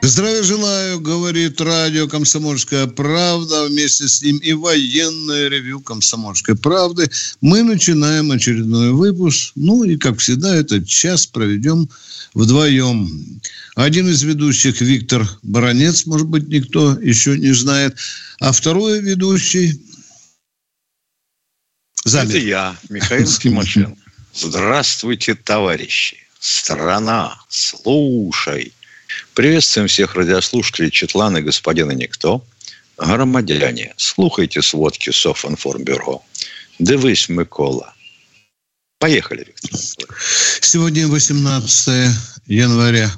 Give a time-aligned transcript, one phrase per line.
[0.00, 3.66] Здравия желаю, говорит радио «Комсомольская правда».
[3.66, 7.10] Вместе с ним и военное ревю «Комсомольской правды».
[7.40, 9.52] Мы начинаем очередной выпуск.
[9.56, 11.88] Ну и, как всегда, этот час проведем
[12.34, 13.40] вдвоем.
[13.74, 17.96] Один из ведущих Виктор Баранец, может быть, никто еще не знает.
[18.40, 19.82] А второй ведущий...
[22.04, 22.36] Замер.
[22.36, 24.00] Это я, Михаил Тимошенко.
[24.34, 26.16] Здравствуйте, товарищи.
[26.38, 28.72] Страна, слушай.
[29.38, 32.44] Приветствуем всех радиослушателей Четлана господина Никто.
[32.96, 36.24] Громадяне, слухайте сводки Софинформбюро.
[36.80, 37.94] Дивись, Микола.
[38.98, 40.08] Поехали, Виктор.
[40.60, 42.16] Сегодня 18
[42.48, 43.12] января.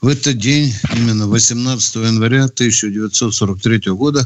[0.00, 4.24] В этот день, именно 18 января 1943 года,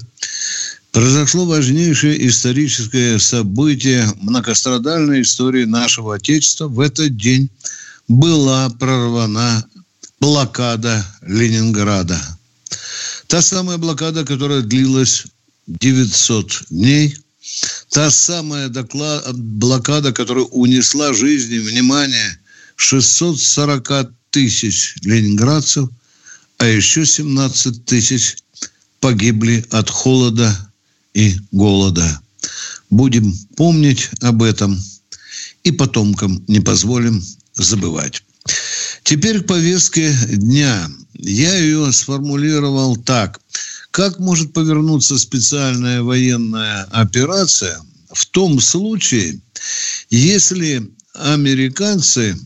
[0.93, 6.69] произошло важнейшее историческое событие многострадальной истории нашего Отечества.
[6.69, 7.48] В этот день
[8.07, 9.65] была прорвана
[10.20, 12.20] блокада Ленинграда.
[13.27, 15.27] Та самая блокада, которая длилась
[15.67, 17.17] 900 дней.
[17.91, 22.39] Та самая доклад, блокада, которая унесла жизни, внимание,
[22.77, 25.89] 640 тысяч ленинградцев,
[26.59, 28.37] а еще 17 тысяч
[29.01, 30.73] погибли от холода
[31.12, 32.20] и голода.
[32.91, 34.81] Будем помнить об этом
[35.62, 37.23] и потомкам не позволим
[37.55, 38.23] забывать.
[39.05, 40.91] Теперь к повестке дня.
[41.13, 43.39] Я ее сформулировал так.
[43.91, 47.79] Как может повернуться специальная военная операция
[48.11, 49.41] в том случае,
[50.09, 52.37] если американцы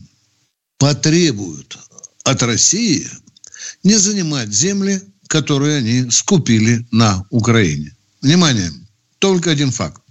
[0.77, 1.77] потребуют
[2.23, 3.09] от России
[3.83, 7.95] не занимать земли, которые они скупили на Украине.
[8.21, 8.71] Внимание,
[9.19, 10.01] только один факт.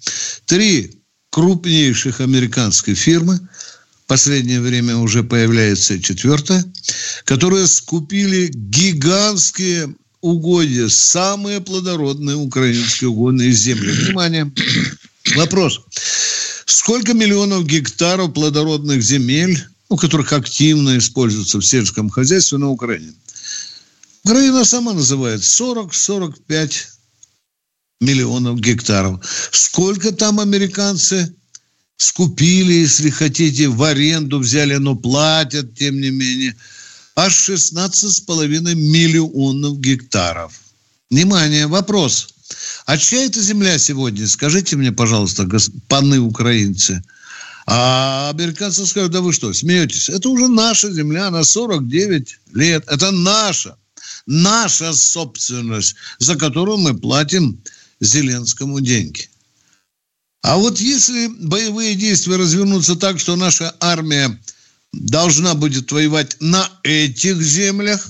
[0.46, 0.98] Три
[1.30, 3.38] крупнейших американских фирмы–
[4.08, 6.64] последнее время уже появляется четвертая,
[7.24, 13.92] которые скупили гигантские угодья, самые плодородные украинские угодные земли.
[13.92, 14.50] Внимание!
[15.36, 15.80] Вопрос.
[16.64, 23.12] Сколько миллионов гектаров плодородных земель, у которых активно используются в сельском хозяйстве на Украине?
[24.24, 26.72] Украина сама называет 40-45
[28.00, 29.20] миллионов гектаров.
[29.52, 31.34] Сколько там американцы
[31.98, 36.56] скупили, если хотите, в аренду взяли, но платят, тем не менее,
[37.14, 40.52] аж 16,5 миллионов гектаров.
[41.10, 42.28] Внимание, вопрос.
[42.86, 44.26] А чья это земля сегодня?
[44.26, 45.46] Скажите мне, пожалуйста,
[45.88, 47.02] паны украинцы.
[47.66, 50.08] А американцы скажут, да вы что, смеетесь?
[50.08, 52.84] Это уже наша земля на 49 лет.
[52.86, 53.76] Это наша.
[54.26, 57.60] Наша собственность, за которую мы платим
[58.00, 59.28] Зеленскому деньги.
[60.42, 64.38] А вот если боевые действия развернутся так, что наша армия
[64.92, 68.08] должна будет воевать на этих землях,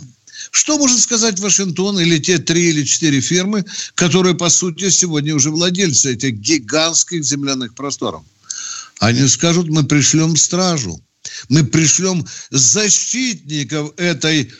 [0.50, 5.50] что может сказать Вашингтон или те три или четыре фирмы, которые, по сути, сегодня уже
[5.50, 8.22] владельцы этих гигантских земляных просторов?
[9.00, 11.00] Они скажут, мы пришлем стражу,
[11.48, 14.52] мы пришлем защитников этой,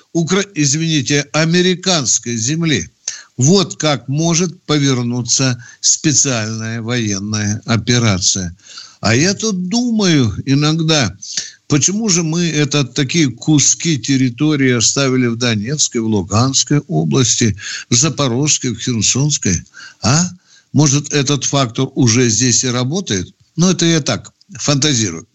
[0.55, 2.91] извините, американской земли–
[3.39, 8.55] вот как может повернуться специальная военная операция.
[9.01, 11.17] А я тут думаю иногда,
[11.69, 17.57] почему же мы это такие куски территории оставили в Донецкой, в Луганской области,
[17.89, 19.63] в Запорожской, в Херсонской?
[20.03, 20.29] А?
[20.73, 23.33] Может, этот фактор уже здесь и работает?
[23.55, 25.27] Но это я так, фантазирую.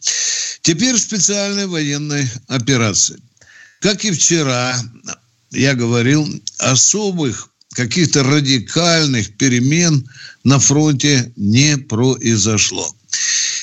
[0.62, 3.20] Теперь специальная военная операция.
[3.80, 4.78] Как и вчера,
[5.52, 6.28] я говорил,
[6.58, 10.08] особых каких-то радикальных перемен
[10.44, 12.94] на фронте не произошло.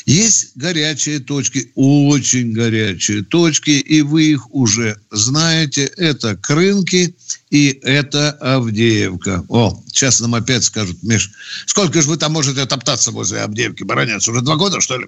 [0.07, 5.85] Есть горячие точки, очень горячие точки, и вы их уже знаете.
[5.97, 7.15] Это Крынки
[7.51, 9.45] и это Авдеевка.
[9.49, 11.31] О, сейчас нам опять скажут, Миш,
[11.67, 14.27] сколько же вы там можете топтаться возле Авдеевки, баронец?
[14.29, 15.07] Уже два года, что ли?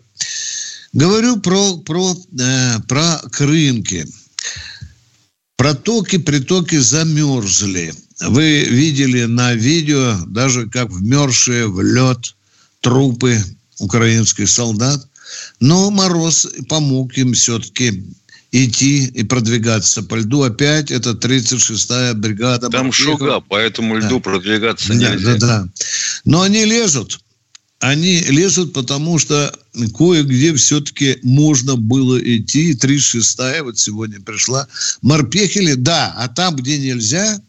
[0.92, 4.06] Говорю про, про, э, про Крынки.
[5.56, 7.94] Протоки, притоки замерзли.
[8.28, 12.34] Вы видели на видео даже как вмерзшие в лед
[12.80, 13.38] трупы
[13.78, 15.06] украинских солдат.
[15.60, 18.04] Но Мороз помог им все-таки
[18.52, 20.42] идти и продвигаться по льду.
[20.42, 22.68] Опять это 36-я бригада.
[22.68, 23.18] Там Морпехов.
[23.18, 24.20] шуга, по этому льду да.
[24.20, 25.16] продвигаться нельзя.
[25.16, 25.68] Да, да, да.
[26.24, 27.20] Но они лезут.
[27.80, 29.52] Они лезут, потому что
[29.96, 32.74] кое-где все-таки можно было идти.
[32.74, 34.68] 36-я вот сегодня пришла.
[35.00, 37.40] Морпехили, да, а там, где нельзя,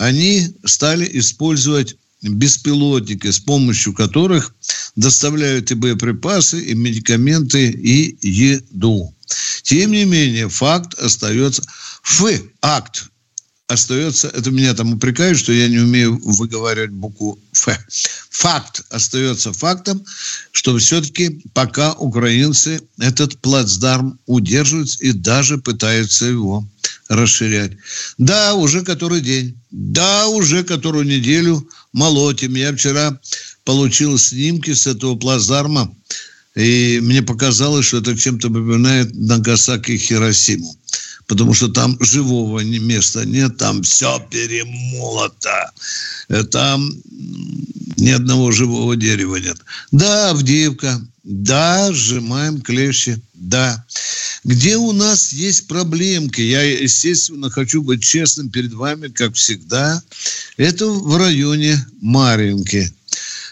[0.00, 4.54] они стали использовать беспилотники, с помощью которых
[4.96, 9.14] доставляют и боеприпасы, и медикаменты, и еду.
[9.62, 11.62] Тем не менее, факт остается...
[12.02, 12.24] Ф,
[12.62, 13.10] акт
[13.66, 14.28] остается...
[14.28, 17.68] Это меня там упрекают, что я не умею выговаривать букву Ф.
[18.30, 20.02] Факт остается фактом,
[20.52, 26.66] что все-таки пока украинцы этот плацдарм удерживают и даже пытаются его
[27.10, 27.72] расширять.
[28.16, 29.58] Да, уже который день.
[29.70, 32.54] Да, уже которую неделю молотим.
[32.54, 33.20] Я вчера
[33.64, 35.94] получил снимки с этого плацдарма,
[36.54, 40.74] и мне показалось, что это чем-то напоминает Нагасаки и Хиросиму.
[41.26, 45.70] Потому что там живого места нет, там все перемолото.
[46.28, 46.92] Э, там
[47.96, 49.58] ни одного живого дерева нет.
[49.92, 53.84] Да, Авдеевка, да, сжимаем клещи, да.
[54.44, 60.02] Где у нас есть проблемки, я, естественно, хочу быть честным перед вами, как всегда,
[60.56, 62.90] это в районе Маринки.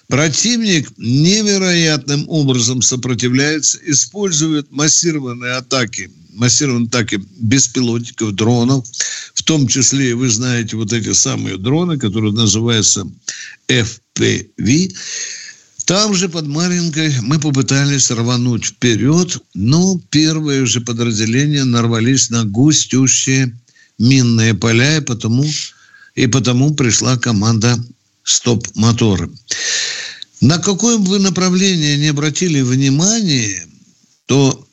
[0.09, 8.87] Противник невероятным образом сопротивляется, использует массированные атаки, массированные атаки беспилотников, дронов,
[9.35, 13.07] в том числе, вы знаете, вот эти самые дроны, которые называются
[13.69, 14.95] FPV.
[15.89, 23.59] Там же под Маринкой мы попытались рвануть вперед, но первые же подразделения нарвались на густющие
[23.99, 25.47] минные поля, и потому,
[26.15, 27.83] и потому пришла команда
[28.23, 29.31] стоп-моторы.
[30.43, 33.67] На какое бы вы направление не обратили внимание,
[34.27, 34.69] то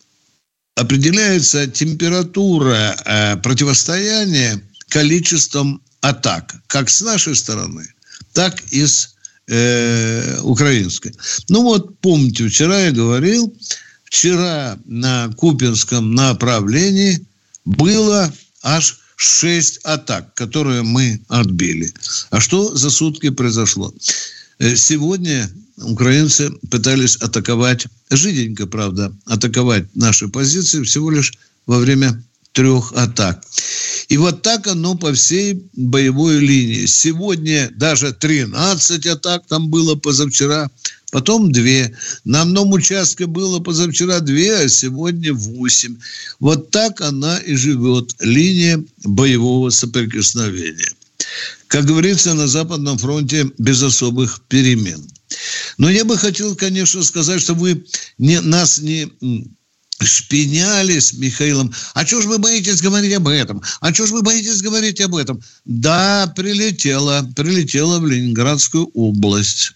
[0.76, 7.88] определяется температура э, противостояния количеством атак, как с нашей стороны,
[8.34, 9.15] так и с
[9.48, 11.14] э, украинской.
[11.50, 13.54] Ну вот, помните, вчера я говорил,
[14.04, 17.26] вчера на Купинском направлении
[17.66, 18.32] было
[18.64, 21.94] аж шесть атак, которые мы отбили.
[22.32, 23.94] А что за сутки произошло?
[24.60, 31.34] Э, сегодня украинцы пытались атаковать, жиденько, правда, атаковать наши позиции всего лишь
[31.66, 33.44] во время трех атак.
[34.08, 36.86] И вот так оно по всей боевой линии.
[36.86, 40.70] Сегодня даже 13 атак там было позавчера,
[41.12, 41.64] потом 2.
[42.24, 45.98] На одном участке было позавчера 2, а сегодня 8.
[46.40, 50.90] Вот так она и живет, линия боевого соприкосновения.
[51.68, 55.04] Как говорится, на Западном фронте без особых перемен.
[55.78, 57.86] Но я бы хотел, конечно, сказать, что вы
[58.18, 59.12] не, нас не
[60.02, 61.74] шпиняли с Михаилом.
[61.94, 63.62] А что ж вы боитесь говорить об этом?
[63.80, 65.42] А что ж вы боитесь говорить об этом?
[65.64, 69.74] Да, прилетела, прилетела в Ленинградскую область.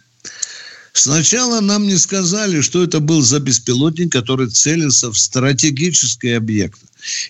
[0.91, 6.79] Сначала нам не сказали, что это был за беспилотник, который целился в стратегический объект.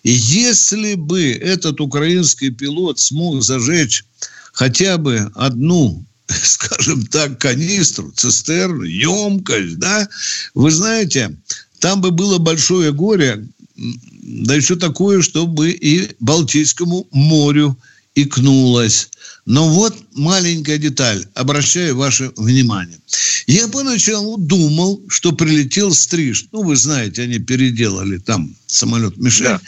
[0.01, 4.05] И если бы этот украинский пилот смог зажечь
[4.53, 6.03] хотя бы одну
[6.43, 10.07] скажем так, канистру, цистерну, емкость, да,
[10.53, 11.35] вы знаете,
[11.79, 17.77] там бы было большое горе, да еще такое, чтобы и Балтийскому морю
[18.15, 19.09] икнулось.
[19.45, 22.99] Но вот маленькая деталь, обращаю ваше внимание.
[23.47, 26.45] Я поначалу думал, что прилетел стриж.
[26.51, 29.45] Ну, вы знаете, они переделали там самолет Мишель.
[29.45, 29.61] Да.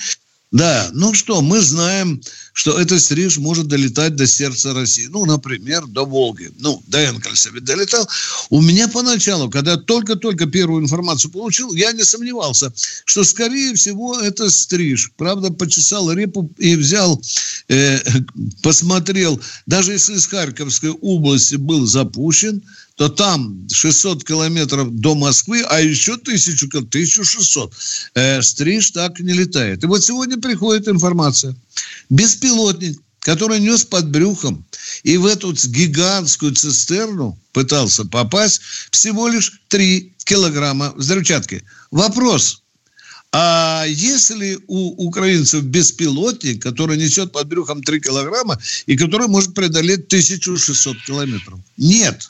[0.51, 5.08] Да, ну что, мы знаем, что этот стриж может долетать до сердца России.
[5.08, 6.51] Ну, например, до Волги.
[6.60, 8.05] Ну, до Энкельса ведь долетал.
[8.50, 12.74] У меня поначалу, когда только-только первую информацию получил, я не сомневался,
[13.05, 15.13] что, скорее всего, это стриж.
[15.15, 17.22] Правда, почесал репу и взял,
[17.70, 18.00] э,
[18.62, 19.39] посмотрел.
[19.67, 22.62] Даже если из Харьковской области был запущен,
[22.95, 27.74] то там 600 километров до Москвы, а еще 1000, 1600.
[28.15, 29.83] Э, стриж так не летает.
[29.83, 31.55] И вот сегодня приходит информация.
[32.10, 34.65] Беспилотник, который нес под брюхом
[35.03, 41.63] и в эту гигантскую цистерну пытался попасть всего лишь 3 килограмма взрывчатки.
[41.91, 42.62] Вопрос.
[43.33, 50.07] А если у украинцев беспилотник, который несет под брюхом 3 килограмма и который может преодолеть
[50.07, 51.60] 1600 километров?
[51.77, 52.29] Нет.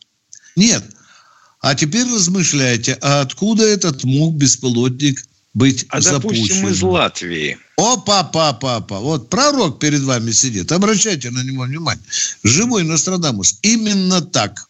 [0.55, 0.83] Нет.
[1.59, 6.43] А теперь размышляйте, а откуда этот мог беспилотник быть а, запущен?
[6.43, 7.57] допустим, из Латвии.
[7.77, 12.03] О, папа, папа, вот пророк перед вами сидит, обращайте на него внимание.
[12.43, 13.59] Живой Нострадамус.
[13.61, 14.67] Именно так.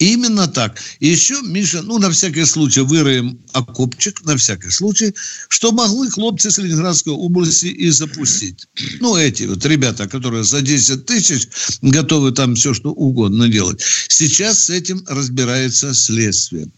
[0.00, 0.80] Именно так.
[0.98, 5.14] И еще, Миша, ну, на всякий случай выроем окопчик, на всякий случай,
[5.48, 8.66] что могли хлопцы с Ленинградской области и запустить.
[9.00, 11.48] Ну, эти вот ребята, которые за 10 тысяч
[11.82, 13.82] готовы там все, что угодно делать.
[14.08, 16.68] Сейчас с этим разбирается следствие.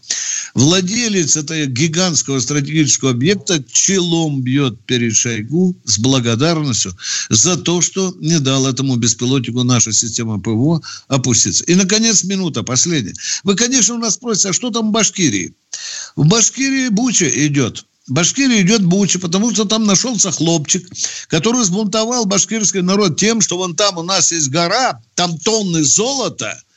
[0.53, 6.93] Владелец этого гигантского стратегического объекта челом бьет перед Шойгу с благодарностью
[7.29, 11.63] за то, что не дал этому беспилотнику наша система ПВО опуститься.
[11.63, 13.12] И, наконец, минута последняя.
[13.43, 15.53] Вы, конечно, у нас спросите, а что там в Башкирии?
[16.15, 17.85] В Башкирии Буча идет.
[18.07, 20.87] В Башкирии идет Буча, потому что там нашелся хлопчик,
[21.27, 26.59] который сбунтовал башкирский народ тем, что вон там у нас есть гора, там тонны золота–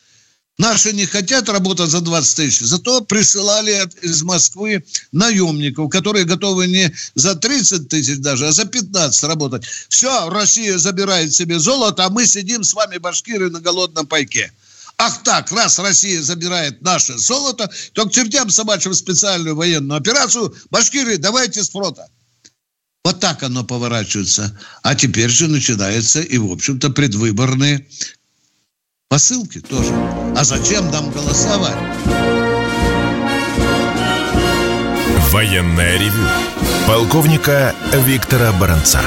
[0.59, 6.95] Наши не хотят работать за 20 тысяч, зато присылали из Москвы наемников, которые готовы не
[7.15, 9.65] за 30 тысяч даже, а за 15 работать.
[9.91, 14.51] Все, Россия забирает себе золото, а мы сидим с вами, башкиры, на голодном пайке.
[14.99, 21.19] Ах так, раз Россия забирает наше золото, то к чертям собачьим специальную военную операцию, башкиры,
[21.19, 22.09] давайте с фронта.
[23.05, 24.59] Вот так оно поворачивается.
[24.83, 27.87] А теперь же начинается и, в общем-то, предвыборные
[29.09, 29.93] посылки тоже.
[30.37, 31.77] А зачем нам голосовать?
[35.31, 36.27] Военная ревю.
[36.87, 39.03] Полковника Виктора Баранца.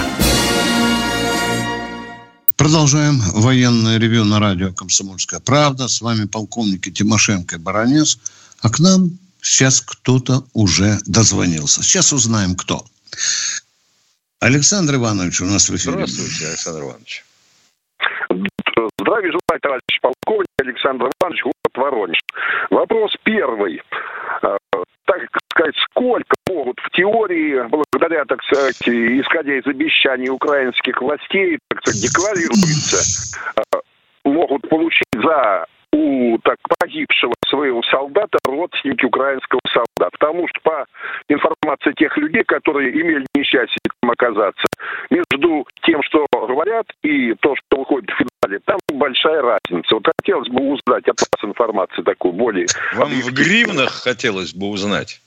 [2.59, 5.87] Продолжаем военное ревю на радио «Комсомольская правда».
[5.87, 8.19] С вами полковники Тимошенко и Баранец.
[8.61, 9.11] А к нам
[9.41, 11.81] сейчас кто-то уже дозвонился.
[11.83, 12.83] Сейчас узнаем, кто.
[14.41, 16.05] Александр Иванович у нас в эфире.
[16.05, 17.23] Здравствуйте, Александр Иванович.
[18.99, 22.19] Здравия желаю, товарищ полковник Александр Иванович, город Воронеж.
[22.71, 23.81] Вопрос первый.
[24.43, 24.57] Э,
[25.05, 25.21] так
[25.53, 32.01] сказать, сколько могут в теории, благодаря, так сказать, исходя из обещаний украинских властей, так сказать,
[32.01, 33.77] декларируется, э,
[34.23, 40.15] могут получить за у так погибшего своего солдата родственники украинского солдата.
[40.19, 40.85] Потому что по
[41.27, 44.65] информации тех людей, которые имели несчастье там оказаться,
[45.09, 49.95] между тем, что говорят, и то, что выходит в финале, там большая разница.
[49.95, 52.67] Вот хотелось бы узнать от вас информацию такую более...
[52.93, 55.21] Вам в гривнах хотелось бы узнать?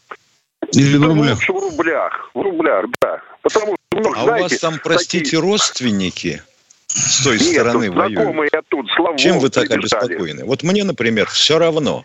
[0.73, 1.39] Или в рублях?
[1.39, 3.21] В рублях, в рублях, да.
[3.43, 5.41] Потому что, ну, а знаете, у вас там, простите, такие...
[5.41, 6.43] родственники
[6.87, 8.55] с той Нет, стороны знакомые воюют?
[8.55, 10.45] оттуда, слава Чем вы так обеспокоены?
[10.45, 12.05] Вот мне, например, все равно.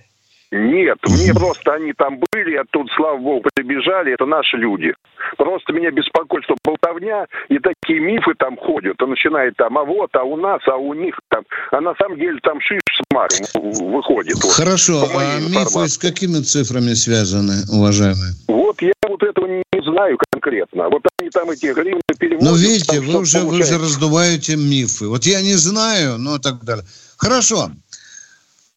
[0.51, 4.93] Нет, мне просто они там были, оттуда, слава богу, прибежали, это наши люди.
[5.37, 10.09] Просто меня беспокоит, что болтовня и такие мифы там ходят, а начинает там, а вот,
[10.15, 13.91] а у нас, а у них там, а на самом деле там шиш с маром
[13.91, 14.35] выходит.
[14.41, 15.87] Вот, Хорошо, а мифы информации.
[15.87, 18.33] с какими цифрами связаны, уважаемые?
[18.47, 20.89] Вот я вот этого не знаю конкретно.
[20.89, 22.49] Вот они там эти гривны переводят.
[22.49, 23.75] Ну, видите, там вы уже, вы получается.
[23.75, 25.07] уже раздуваете мифы.
[25.07, 26.85] Вот я не знаю, и так далее.
[27.17, 27.71] Хорошо.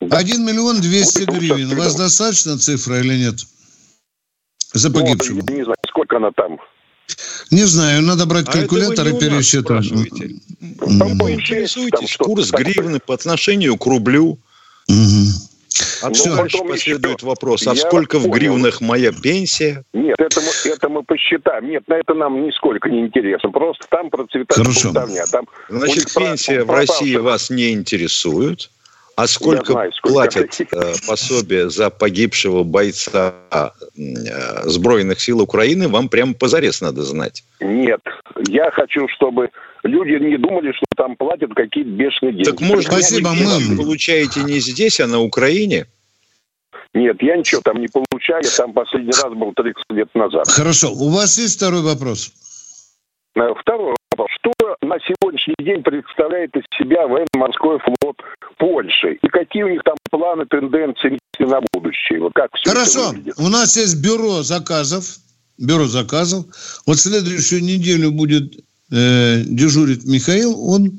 [0.00, 1.73] 1 миллион 200 Ну, гривен.
[1.73, 3.35] У вас достаточно цифра или нет?
[4.73, 5.42] За Ну, погибшего.
[5.49, 6.59] я не знаю, сколько она там.
[7.50, 9.85] Не знаю, надо брать А калькулятор и пересчитать.
[11.69, 14.38] что-то курс гривны по отношению к рублю?
[14.88, 15.26] мгм.
[16.02, 18.35] А Ну, то дальше последует еще- вопрос, а Я сколько в понял.
[18.35, 19.85] гривнах моя пенсия?
[19.95, 21.69] Нет, это мы, это мы посчитаем.
[21.71, 23.50] Нет, на это нам нисколько не интересно.
[23.50, 24.92] Просто там процветает Хорошо.
[24.92, 25.25] болтовня.
[25.26, 28.71] Там Значит, пенсия в пропавших- России вас не интересует.
[29.20, 30.14] А сколько, знаю, сколько.
[30.14, 33.68] платят э, пособие за погибшего бойца э,
[34.64, 37.44] Сбройных сил Украины, вам прямо позарез надо знать.
[37.60, 38.00] Нет.
[38.48, 39.50] Я хочу, чтобы
[39.82, 42.50] люди не думали, что там платят какие-то бешеные деньги.
[42.50, 45.84] Так может, Спасибо, вы мы- получаете не здесь, а на Украине?
[46.94, 48.42] Нет, я ничего там не получаю.
[48.42, 50.48] Я там последний раз был 30 лет назад.
[50.48, 50.92] Хорошо.
[50.92, 52.32] У вас есть второй вопрос?
[53.36, 53.94] Э, Второй
[54.90, 58.16] на сегодняшний день представляет из себя военно-морской флот
[58.59, 59.18] Польши?
[59.23, 62.20] И какие у них там планы, тенденции на будущее?
[62.20, 63.14] Вот как все Хорошо.
[63.38, 65.04] У нас есть бюро заказов.
[65.59, 66.44] Бюро заказов.
[66.87, 68.54] Вот следующую неделю будет
[68.90, 70.59] э, дежурить Михаил.
[70.68, 70.99] Он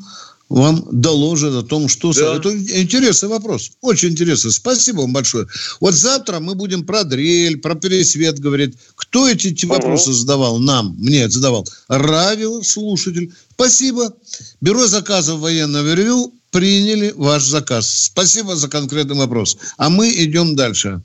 [0.52, 2.14] вам доложит о том, что...
[2.14, 2.36] Да.
[2.36, 3.72] Это интересный вопрос.
[3.82, 4.52] Очень интересный.
[4.52, 5.48] Спасибо вам большое.
[5.80, 8.76] Вот завтра мы будем про дрель, про пересвет говорить.
[8.96, 9.76] Кто эти эти Ага.
[9.76, 10.60] вопросы задавал?
[10.60, 11.66] Нам, мне задавал.
[11.88, 13.34] Радиослушатель.
[13.54, 14.14] Спасибо.
[14.60, 17.90] Бюро заказов военного ревю приняли ваш заказ.
[17.90, 19.58] Спасибо за конкретный вопрос.
[19.78, 21.02] А мы идем дальше.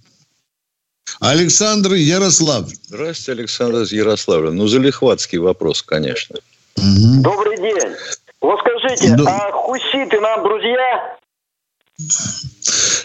[1.21, 2.69] Александр Ярослав.
[2.89, 4.51] Здравствуйте, Александр из Ярославля.
[4.51, 6.37] Ну, залихватский вопрос, конечно.
[6.77, 7.23] Мгм.
[7.23, 7.95] Добрый день.
[8.41, 9.25] Вот скажите, Да.
[9.49, 11.17] а хуситы нам друзья?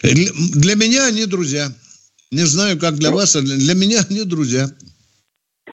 [0.03, 1.71] Для меня они друзья.
[2.31, 4.69] Не знаю, как для вас, а для для меня они друзья.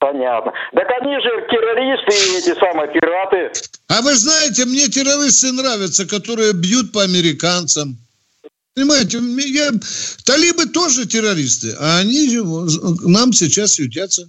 [0.00, 0.52] Понятно.
[0.72, 3.52] Так они же террористы и эти самые пираты.
[3.88, 7.98] А вы знаете, мне террористы нравятся, которые бьют по американцам.
[8.74, 9.72] Понимаете, я,
[10.24, 12.38] талибы тоже террористы, а они
[13.02, 14.28] нам сейчас ютятся.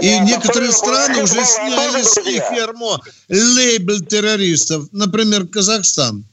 [0.00, 6.24] И некоторые страны уже сняли с них ярмо, лейбл террористов, например, Казахстан.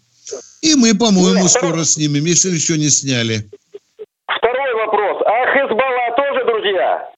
[0.61, 3.49] И мы, по-моему, скоро снимем, если еще не сняли.
[4.25, 5.21] Второй вопрос.
[5.25, 7.09] А Хезбалла тоже друзья?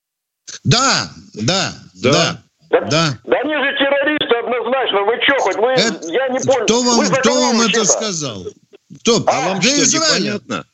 [0.64, 2.12] Да, да, да.
[2.12, 2.42] да.
[2.70, 3.20] Да, да.
[3.24, 5.04] да они же террористы однозначно.
[5.04, 6.66] Вы что, хоть вы, это, я не понял.
[6.66, 8.46] Кто вам, кто вам это сказал?
[9.02, 9.24] Кто?
[9.28, 10.34] А, а вам что, Израиля?
[10.34, 10.66] непонятно?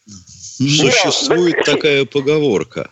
[0.58, 1.74] Существует да.
[1.74, 2.90] такая поговорка.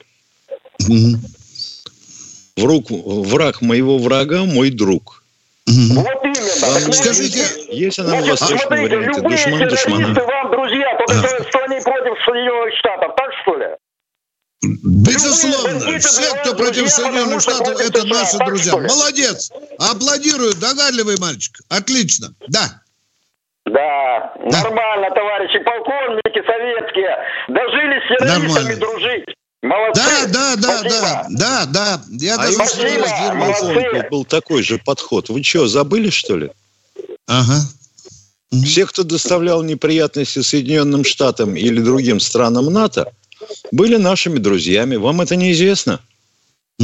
[2.60, 5.24] Враг, враг моего врага– мой друг.
[5.66, 6.84] Вот именно.
[6.84, 9.22] Вам Скажите, есть она Значит, в восточном смотрите, варианте?
[9.22, 10.24] Душман душмана.
[10.24, 11.50] вам друзья, только а.
[11.50, 13.66] что они против Соединенных Штатов, так что ли?
[14.62, 16.00] Безусловно.
[16.00, 18.74] Все, кто против Соединенных Штатов, это наши друзья.
[18.76, 19.52] Молодец.
[19.78, 20.54] Аплодирую.
[20.56, 21.60] Догадливый мальчик.
[21.70, 22.30] Отлично.
[22.48, 22.82] Да.
[23.66, 27.16] Да, да, нормально, товарищи полковники советские.
[27.50, 29.36] Дожили с террористами дружить.
[29.62, 30.02] Молодцы.
[30.02, 32.02] Да, да, да, да, да, да.
[32.10, 35.30] Я а даже был такой же подход.
[35.30, 36.52] Вы что, забыли, что ли?
[37.28, 37.62] Ага.
[38.52, 43.12] Все, кто доставлял неприятности Соединенным Штатам или другим странам НАТО,
[43.72, 44.96] были нашими друзьями.
[44.96, 46.00] Вам это неизвестно?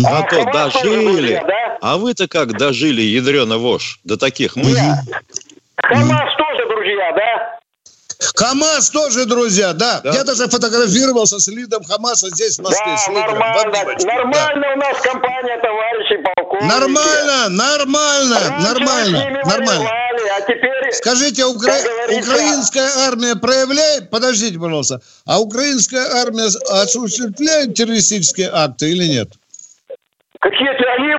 [0.03, 1.17] А, а то дожили.
[1.17, 1.77] Друзья, да?
[1.81, 4.91] А вы-то как дожили, ядрена вошь, до таких мыслей?
[5.77, 7.54] Хамас тоже друзья, да?
[8.33, 10.01] КамАЗ тоже, друзья, да.
[10.03, 10.11] да.
[10.11, 12.95] Я даже фотографировался с лидом Хамаса здесь, в Москве.
[13.07, 13.71] Да, нормально,
[14.05, 14.73] нормально да.
[14.73, 16.65] у нас компания, товарищи полковники.
[16.65, 19.83] Нормально, нормально, Раньше нормально, нормально.
[19.83, 21.73] Воевали, а теперь, Скажите, укра...
[22.09, 29.29] украинская армия проявляет, подождите, пожалуйста, а украинская армия осуществляет террористические акты или нет?
[30.39, 31.11] Какие-то они,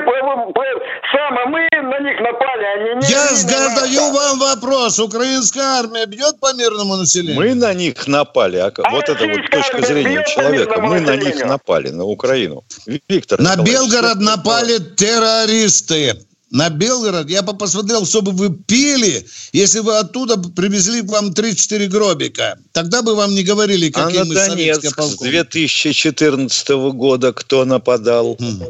[1.13, 1.66] сам, а мы
[1.99, 3.11] на них напали, они не...
[3.11, 4.99] Я задаю вам вопрос.
[4.99, 7.37] Украинская армия бьет по мирному населению?
[7.37, 8.59] Мы на них напали.
[8.59, 10.81] А, а вот это вот точка зрения человека.
[10.81, 12.65] Мы на них напали, на Украину.
[13.09, 16.15] Виктор На Белгород напали террористы.
[16.51, 21.89] На Белгород, я посмотрел, что бы вы пили, если вы оттуда привезли к вам 3-4
[21.89, 22.57] гробика.
[22.73, 25.25] Тогда бы вам не говорили, какие а мы советские полковники.
[25.25, 28.37] с 2014 года кто нападал?
[28.39, 28.63] Хм.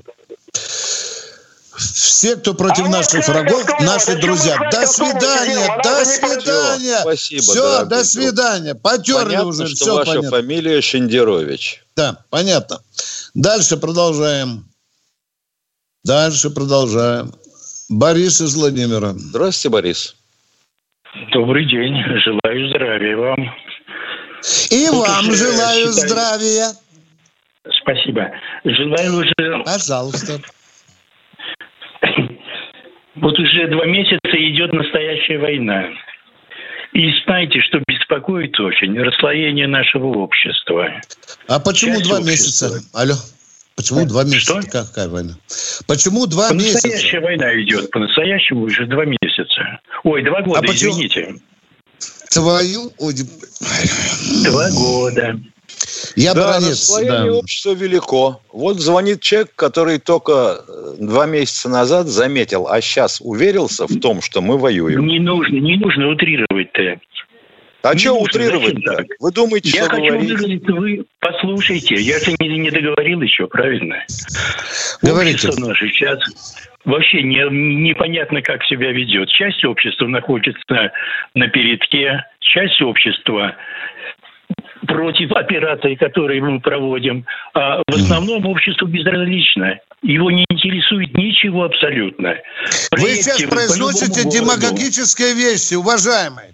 [1.77, 4.57] Все, кто против а наших врагов, наши друзья.
[4.71, 7.01] До свидания, до свидания.
[7.01, 7.43] Спасибо.
[7.43, 8.75] Все, до свидания.
[8.75, 9.67] Потерли понятно, уже.
[9.67, 10.31] Что все ваша понятно.
[10.31, 11.85] фамилия Шендерович.
[11.95, 12.81] Да, понятно.
[13.35, 14.65] Дальше продолжаем.
[16.05, 17.33] Дальше продолжаем.
[17.89, 19.12] Борис из Владимира.
[19.12, 20.17] Здравствуйте, Борис.
[21.33, 21.95] Добрый день.
[22.25, 23.55] Желаю здравия вам.
[24.71, 25.93] И Тут вам желаю считаю...
[25.93, 26.69] здравия.
[27.83, 28.31] Спасибо.
[28.65, 29.65] Желаю уже...
[29.65, 30.41] Пожалуйста.
[33.27, 35.89] Вот уже два месяца идет настоящая война.
[36.93, 38.97] И знаете, что беспокоит очень?
[39.01, 41.01] Расслоение нашего общества.
[41.49, 42.67] А почему Часть два общества.
[42.67, 42.89] месяца?
[42.95, 43.15] Алло.
[43.75, 44.05] Почему а?
[44.05, 44.62] два месяца?
[44.62, 44.71] Что?
[44.71, 45.33] Какая война?
[45.89, 46.87] Почему два по месяца?
[46.87, 47.91] Настоящая война идет.
[47.91, 49.81] По-настоящему уже два месяца.
[50.05, 51.35] Ой, два года, а извините.
[52.31, 52.93] Твою...
[54.45, 55.41] Два года.
[56.17, 57.01] Я да, баронец.
[57.05, 57.27] Да.
[57.33, 58.41] общества велико.
[58.53, 64.23] Вот звонит человек, который только э, два месяца назад заметил, а сейчас уверился в том,
[64.23, 65.07] что мы воюем.
[65.07, 67.01] Не нужно, не нужно утрировать-то.
[67.83, 69.07] А что утрировать так?
[69.21, 70.69] Вы думаете, я что хочу говорить?
[70.69, 74.05] вы послушайте, я же не, не договорил еще, правильно?
[75.03, 75.49] Говорите.
[75.49, 76.19] Общество наше сейчас
[76.85, 77.39] вообще не,
[77.89, 79.29] непонятно, как себя ведет.
[79.29, 80.91] Часть общества находится
[81.35, 83.55] на передке, часть общества
[84.87, 87.25] против операций, которые мы проводим.
[87.55, 89.79] А в основном общество безразлично.
[90.03, 92.35] Его не интересует ничего абсолютно.
[92.93, 96.53] Вы сейчас произносите демагогические вещи, уважаемые.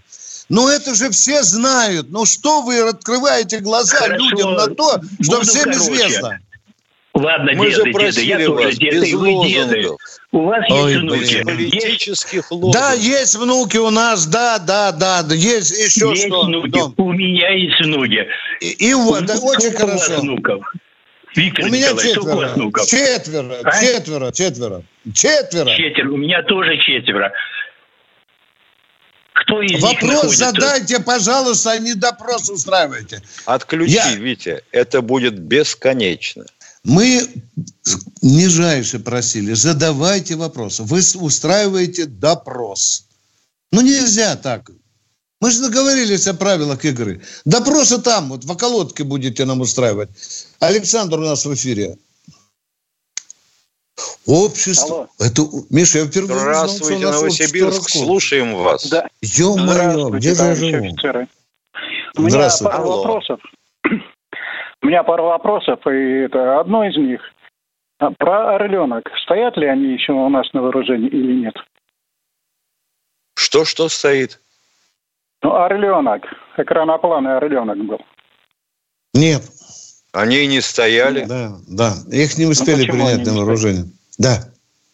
[0.48, 2.08] Ну это же все знают.
[2.11, 4.24] Ну что вы открываете глаза Хорошо.
[4.24, 5.78] людям на то, что Буду всем короче.
[5.80, 6.38] известно?
[7.14, 9.88] Ладно, Мы деды, деды, я тоже деды, и вы деды.
[10.31, 11.44] У вас Ой, есть внуки?
[11.44, 12.72] Политических лозунгов.
[12.72, 16.46] Да, есть внуки у нас, да, да, да, есть еще есть что.
[16.46, 16.79] Внуки.
[16.79, 16.94] Но...
[16.96, 18.27] У меня есть внуки.
[18.61, 20.20] И, и вот, да, очень хорошо.
[20.20, 20.64] внуков?
[21.37, 22.51] Виктор у меня четверо.
[22.87, 23.81] Четверо, а?
[23.81, 24.83] четверо, четверо.
[25.14, 25.70] Четверо.
[25.77, 26.12] Четверо.
[26.12, 27.33] У меня тоже четверо.
[29.35, 33.22] Кто из Вопрос них задайте, пожалуйста, а не допрос устраивайте.
[33.44, 34.14] Отключи, Я...
[34.14, 34.62] Витя.
[34.72, 36.44] Это будет бесконечно.
[36.84, 37.28] Мы
[38.22, 40.82] нижайше просили, задавайте вопросы.
[40.82, 43.06] Вы устраиваете допрос.
[43.70, 44.70] Ну, нельзя так.
[45.40, 47.20] Мы же договорились о правилах игры.
[47.44, 50.10] Допросы там, вот в околотке будете нам устраивать.
[50.60, 51.98] Александр у нас в эфире.
[54.26, 54.96] Общество.
[54.96, 55.08] Алло.
[55.18, 57.90] Это, Миша, я впервые Здравствуйте, узнал, Новосибирск.
[57.90, 58.86] Слушаем вас.
[58.86, 59.08] Да.
[59.20, 60.96] Ё-моё, где же я живу?
[62.16, 63.40] У меня пару вопросов.
[64.92, 67.22] У меня пару вопросов, и это одно из них.
[67.98, 69.05] А про орленок.
[69.22, 71.55] Стоят ли они еще у нас на вооружении или нет?
[73.35, 74.38] Что, что стоит?
[75.42, 76.26] Ну, орленок.
[76.59, 78.00] Экранопланный орленок был.
[79.14, 79.40] Нет.
[80.12, 81.24] Они и не стояли.
[81.24, 81.94] Да, да.
[82.11, 83.87] Их не успели ну, принять на вооружение.
[84.18, 84.40] Да.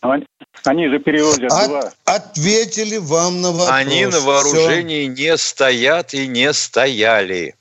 [0.03, 0.25] Они,
[0.65, 1.93] они же перевозят От, два.
[2.05, 3.71] Ответили вам на вопрос.
[3.73, 5.23] Они на вооружении Все.
[5.25, 7.57] не стоят и не стояли.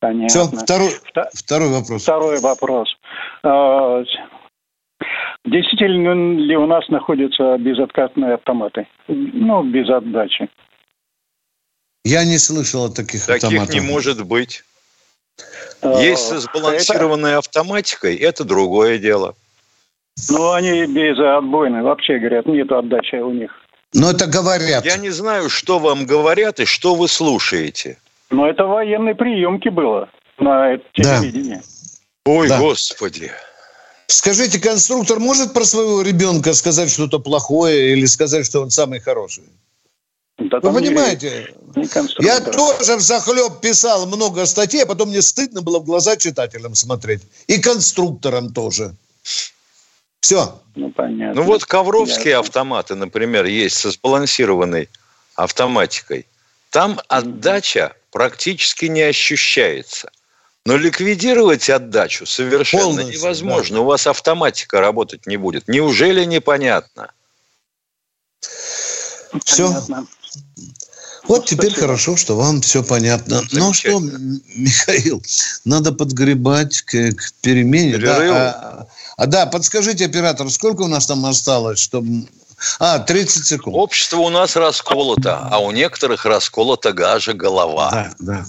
[0.00, 0.28] Понятно.
[0.28, 1.24] Все, второй, Втор...
[1.32, 2.02] второй вопрос.
[2.02, 2.88] Второй вопрос.
[3.42, 4.02] А,
[5.44, 8.86] действительно ли у нас находятся безоткатные автоматы?
[9.08, 10.48] Ну, без отдачи.
[12.04, 13.68] Я не слышал о таких, таких автоматах.
[13.68, 14.64] Таких не может быть.
[15.82, 17.38] А, Есть со сбалансированной это...
[17.38, 19.34] автоматикой, это другое дело.
[20.30, 23.50] Ну, они без отбойной, вообще говорят, нет отдачи у них.
[23.92, 24.84] Но это говорят.
[24.84, 27.98] Я не знаю, что вам говорят и что вы слушаете.
[28.30, 30.08] Но это военной приемки было
[30.38, 31.56] на телевидении.
[31.56, 32.32] Да.
[32.32, 32.58] Ой, да.
[32.58, 33.30] господи.
[34.08, 39.44] Скажите, конструктор может про своего ребенка сказать что-то плохое или сказать, что он самый хороший?
[40.38, 41.54] Да Вы понимаете?
[41.74, 45.84] Не, не я тоже в захлеб писал много статей, а потом мне стыдно было в
[45.84, 47.22] глаза читателям смотреть.
[47.46, 48.94] И конструкторам тоже.
[50.20, 50.60] Все.
[50.74, 51.40] Ну, понятно.
[51.40, 52.40] Ну, вот ковровские Ясно.
[52.40, 54.88] автоматы, например, есть со сбалансированной
[55.36, 56.26] автоматикой.
[56.70, 60.10] Там отдача практически не ощущается.
[60.64, 63.76] Но ликвидировать отдачу совершенно Полностью, невозможно.
[63.76, 63.82] Да.
[63.82, 65.68] У вас автоматика работать не будет.
[65.68, 67.12] Неужели непонятно?
[69.44, 69.68] Все.
[69.68, 70.06] Понятно.
[71.28, 71.80] Вот ну, теперь спасибо.
[71.88, 73.42] хорошо, что вам все понятно.
[73.52, 75.22] Ну что, Михаил,
[75.66, 77.98] надо подгребать к, к перемене.
[77.98, 78.86] Да, а,
[79.18, 82.26] а, да, подскажите, оператор, сколько у нас там осталось, чтобы...
[82.78, 83.76] А, 30 секунд.
[83.76, 87.90] Общество у нас расколото, а у некоторых расколота гажа голова.
[87.90, 88.46] Да, да.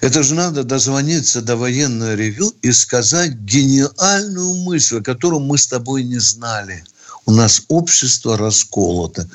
[0.00, 6.04] Это же надо дозвониться до военного ревю и сказать гениальную мысль, которую мы с тобой
[6.04, 6.84] не знали.
[7.24, 9.28] У нас общество расколото.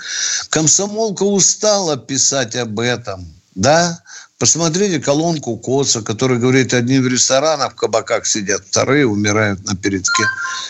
[0.49, 3.25] Комсомолка устала писать об этом.
[3.55, 3.99] Да?
[4.37, 10.23] Посмотрите колонку Коца, который говорит, одни в ресторанах, в кабаках сидят, вторые умирают на передке.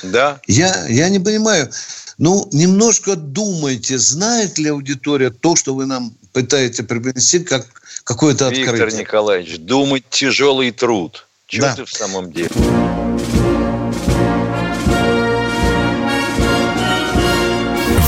[0.04, 0.40] Да.
[0.48, 1.70] Я, я не понимаю.
[2.18, 7.68] Ну, немножко думайте, знает ли аудитория то, что вы нам пытаетесь привнести, как
[8.04, 8.72] какое-то открытие?
[8.72, 11.28] Виктор Николаевич, думать тяжелый труд.
[11.46, 11.76] Чего да.
[11.76, 12.50] ты в самом деле?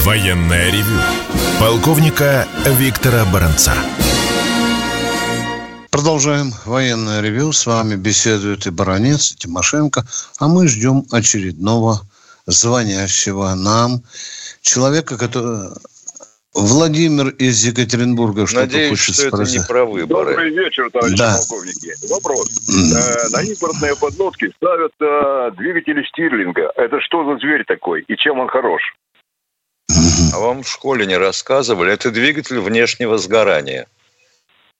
[0.04, 1.00] Военная ревю.
[1.60, 3.76] Полковника Виктора Баранца.
[5.92, 7.52] Продолжаем военное ревю.
[7.52, 10.04] С вами беседует и Баранец, и Тимошенко.
[10.40, 12.02] А мы ждем очередного
[12.50, 14.04] звонящего нам
[14.62, 15.70] человека, который...
[16.56, 19.56] Владимир из Екатеринбурга что-то Надеюсь, хочет что спросить.
[19.56, 20.32] это не про выборы.
[20.32, 21.38] Добрый вечер, товарищи да.
[21.38, 21.94] полковники.
[22.12, 22.50] Вопрос.
[22.68, 26.72] Э, на импортные подлодки ставят э, двигатели Стирлинга.
[26.76, 28.82] Это что за зверь такой и чем он хорош?
[30.34, 31.94] А вам в школе не рассказывали?
[31.94, 33.88] Это двигатель внешнего сгорания.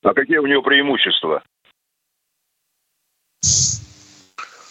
[0.02, 1.44] А какие у него преимущества?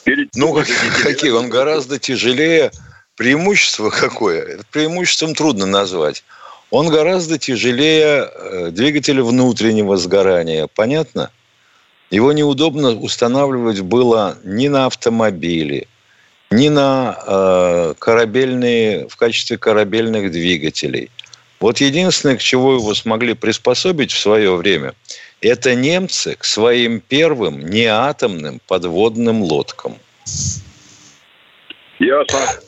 [0.05, 0.35] Перед...
[0.35, 0.67] Ну, как,
[1.03, 1.31] какие?
[1.31, 2.73] Он гораздо тяжелее.
[3.19, 4.61] Преимущество какое?
[4.71, 6.25] Преимуществом трудно назвать.
[6.71, 10.69] Он гораздо тяжелее э, двигателя внутреннего сгорания.
[10.75, 11.31] Понятно?
[12.11, 15.87] Его неудобно устанавливать было ни на автомобиле,
[16.51, 21.11] ни на э, корабельные, в качестве корабельных двигателей.
[21.61, 24.95] Вот единственное, к чему его смогли приспособить в свое время,
[25.41, 29.97] это немцы к своим первым неатомным подводным лодкам.
[31.99, 32.61] Ясно.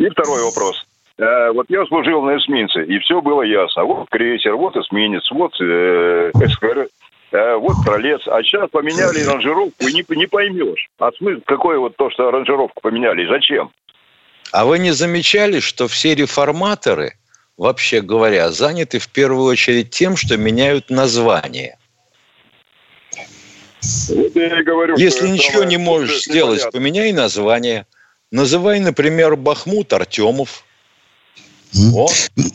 [0.00, 0.86] И второй вопрос.
[1.18, 3.84] Э, вот я служил на эсминце, и все было ясно.
[3.84, 6.32] Вот крейсер, вот эсминец, вот э,
[7.32, 8.22] э, вот троллец.
[8.26, 10.88] А сейчас поменяли ранжировку, и не, не поймешь.
[10.98, 13.70] А смысл какой вот то, что ранжировку поменяли, зачем?
[14.52, 17.18] А вы не замечали, что все реформаторы,
[17.58, 21.76] вообще говоря, заняты в первую очередь тем, что меняют название?
[24.08, 26.80] Вот я и говорю, Если ничего не можешь сделать, непонятно.
[26.80, 27.86] поменяй название.
[28.30, 30.64] Называй, например, Бахмут Артемов.
[31.94, 32.06] О,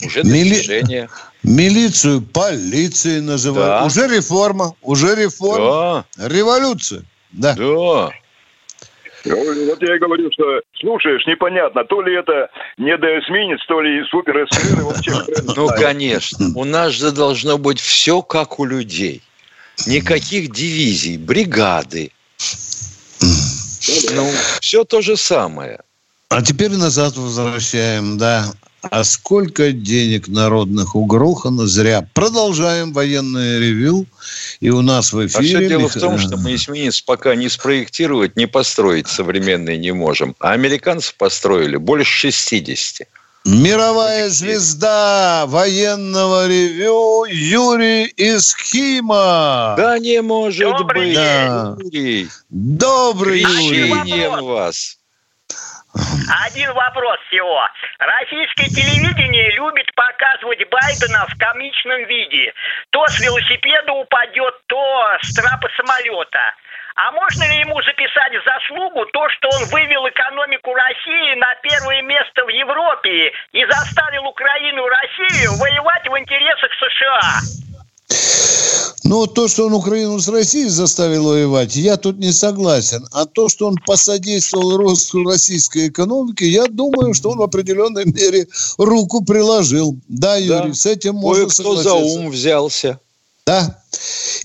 [0.06, 1.08] уже Мили...
[1.44, 3.82] Милицию полицией называют.
[3.82, 3.86] Да.
[3.86, 6.06] Уже реформа, уже реформа.
[6.18, 6.28] Да.
[6.28, 7.04] Революция.
[7.32, 7.54] Да.
[7.56, 8.12] Да.
[9.26, 14.48] Вот я и говорю, что слушаешь, непонятно, то ли это не доэсминец, то ли супер
[15.56, 16.48] Ну, конечно.
[16.56, 19.22] У нас же должно быть все как у людей.
[19.88, 22.12] Никаких дивизий, бригады.
[24.14, 25.80] Ну, все то же самое.
[26.30, 28.54] А теперь назад возвращаем, да.
[28.82, 32.08] А сколько денег народных угрохано зря.
[32.14, 34.06] Продолжаем военное ревю.
[34.60, 35.58] И у нас в эфире...
[35.58, 39.92] А все дело в том, что мы эсминец пока не спроектировать, не построить современный не
[39.92, 40.36] можем.
[40.40, 43.08] А американцы построили больше 60.
[43.46, 49.76] Мировая звезда военного ревю Юрий Исхима.
[49.78, 51.76] Да не может Добрый быть, да.
[51.78, 52.28] Юрий.
[52.50, 54.28] Добрый Юрий.
[54.42, 54.98] вас.
[56.48, 57.62] Один вопрос всего.
[58.00, 62.52] Российское телевидение любит показывать Байдена в комичном виде.
[62.90, 66.42] То с велосипеда упадет, то с трапа самолета.
[66.96, 72.02] А можно ли ему записать в заслугу то, что он вывел экономику России на первое
[72.02, 77.42] место в Европе и заставил Украину и Россию воевать в интересах США?
[79.04, 83.06] Ну, то, что он Украину с Россией заставил воевать, я тут не согласен.
[83.12, 88.48] А то, что он посодействовал росту российской экономики, я думаю, что он в определенной мере
[88.78, 89.98] руку приложил.
[90.08, 90.74] Да, Юрий, да.
[90.74, 91.90] с этим можно Кое-кто согласиться.
[91.90, 93.00] за ум взялся.
[93.46, 93.80] Да.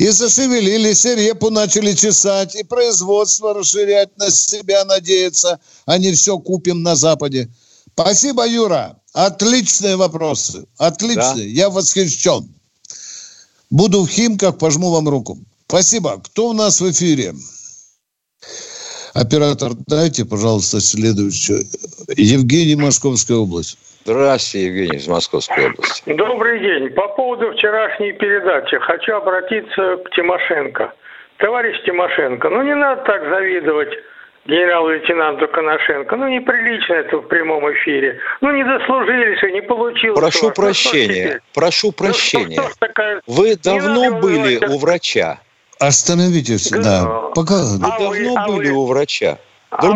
[0.01, 6.39] И зашевелились, и репу начали чесать, и производство расширять на себя надеяться, а не все
[6.39, 7.51] купим на Западе.
[7.93, 8.99] Спасибо, Юра.
[9.13, 10.65] Отличные вопросы.
[10.79, 11.35] Отличные.
[11.35, 11.43] Да.
[11.43, 12.49] Я восхищен.
[13.69, 15.39] Буду в Химках, пожму вам руку.
[15.69, 16.19] Спасибо.
[16.25, 17.35] Кто у нас в эфире?
[19.13, 21.69] Оператор, дайте, пожалуйста, следующую.
[22.17, 23.77] Евгений, Московская область.
[24.05, 26.13] Здравствуйте, Евгений из Московской области.
[26.13, 26.91] Добрый день.
[26.91, 30.93] По поводу вчерашней передачи хочу обратиться к Тимошенко.
[31.37, 33.91] Товарищ Тимошенко, ну не надо так завидовать
[34.47, 36.17] генерал-лейтенанту Коношенко.
[36.17, 38.19] Ну, неприлично это в прямом эфире.
[38.41, 40.19] Ну, не дослужились, не получилось.
[40.19, 40.57] Прошу вас.
[40.57, 42.57] прощения, ну, прошу прощения.
[42.57, 43.23] Ну, что, что такая...
[43.27, 45.41] Вы давно были у врача?
[45.79, 46.81] Остановитесь, да.
[46.83, 47.07] да.
[47.35, 47.55] Пока...
[47.65, 48.77] Вы а давно вы, были а вы...
[48.77, 49.39] у врача?
[49.71, 49.95] А вы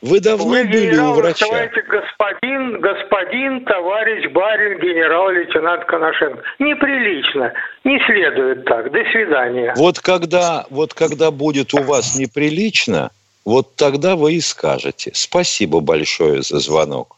[0.00, 1.46] вы давно Вы, были у врача?
[1.88, 6.42] господин, господин, товарищ, барин, генерал-лейтенант Коношенко.
[6.58, 7.52] Неприлично.
[7.84, 8.92] Не следует так.
[8.92, 9.74] До свидания.
[9.76, 13.10] Вот когда, вот когда будет у вас неприлично,
[13.44, 15.10] вот тогда вы и скажете.
[15.14, 17.16] Спасибо большое за звонок.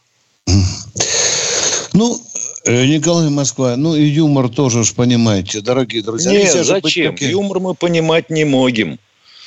[1.93, 2.17] Ну,
[2.65, 6.31] э, Николай Москва, ну и юмор тоже ж понимаете, дорогие друзья.
[6.31, 7.15] Нет, зачем?
[7.19, 8.97] Юмор мы понимать не можем.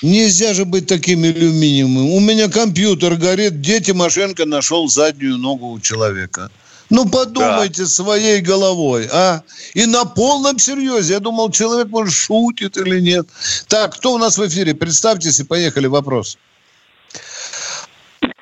[0.05, 2.15] Нельзя же быть такими алюминиевыми.
[2.15, 6.51] У меня компьютер горит, где Тимошенко нашел заднюю ногу у человека.
[6.91, 7.89] Ну, подумайте да.
[7.89, 9.43] своей головой, а?
[9.73, 11.15] И на полном серьезе.
[11.15, 13.27] Я думал, человек, может, шутит или нет.
[13.67, 14.75] Так, кто у нас в эфире?
[14.75, 15.87] Представьтесь и поехали.
[15.87, 16.37] Вопрос.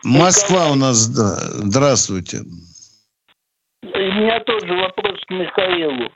[0.02, 0.96] Москва у нас.
[0.96, 2.42] Здравствуйте.
[3.84, 6.10] У меня тоже вопрос к Михаилу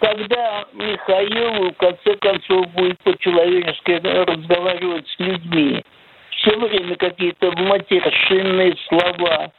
[0.00, 5.82] когда Михаилу в конце концов будет по-человечески разговаривать с людьми.
[6.30, 9.50] Все время какие-то матершинные слова,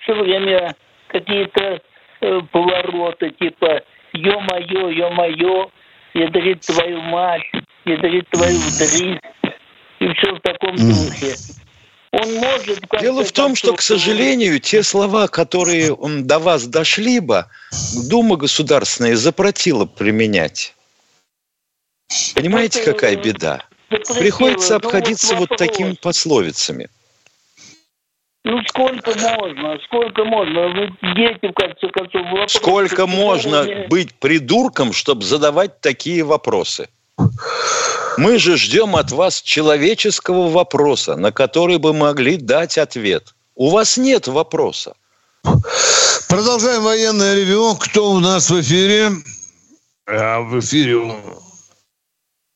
[0.00, 0.74] все время
[1.08, 1.80] какие-то
[2.20, 3.82] э, повороты, типа
[4.12, 5.70] «ё-моё, ё-моё»,
[6.14, 7.42] «ядрит твою мать»,
[7.84, 9.18] «ядрит твою дрись»,
[9.98, 11.34] и все в таком духе.
[12.12, 12.80] Он может...
[13.00, 17.46] Дело в том, что, к сожалению, те слова, которые до вас дошли бы,
[18.08, 20.74] Дума Государственная запретила применять.
[22.34, 23.64] Понимаете, какая беда?
[23.88, 26.88] Приходится ну, обходиться вот такими пословицами.
[28.44, 29.78] Ну, сколько можно?
[29.84, 30.68] Сколько можно?
[30.68, 32.58] Вы дети, в конце концов, вопросы.
[32.58, 36.88] Сколько можно быть придурком, чтобы задавать такие вопросы?
[38.18, 43.34] Мы же ждем от вас человеческого вопроса, на который бы могли дать ответ.
[43.54, 44.94] У вас нет вопроса.
[46.28, 47.76] Продолжаем военное ревю.
[47.80, 49.10] Кто у нас в эфире?
[50.08, 51.14] А в эфире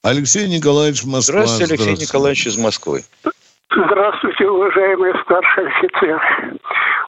[0.03, 1.20] Алексей Николаевич Москва.
[1.20, 2.11] Здравствуйте, Алексей Здравствуйте.
[2.11, 3.05] Николаевич из Москвы.
[3.70, 6.20] Здравствуйте, уважаемый старший офицер.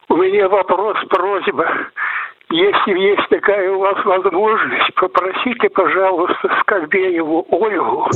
[0.07, 1.67] У меня вопрос, просьба.
[2.51, 8.07] Если есть такая у вас возможность, попросите, пожалуйста, Скобееву Ольгу,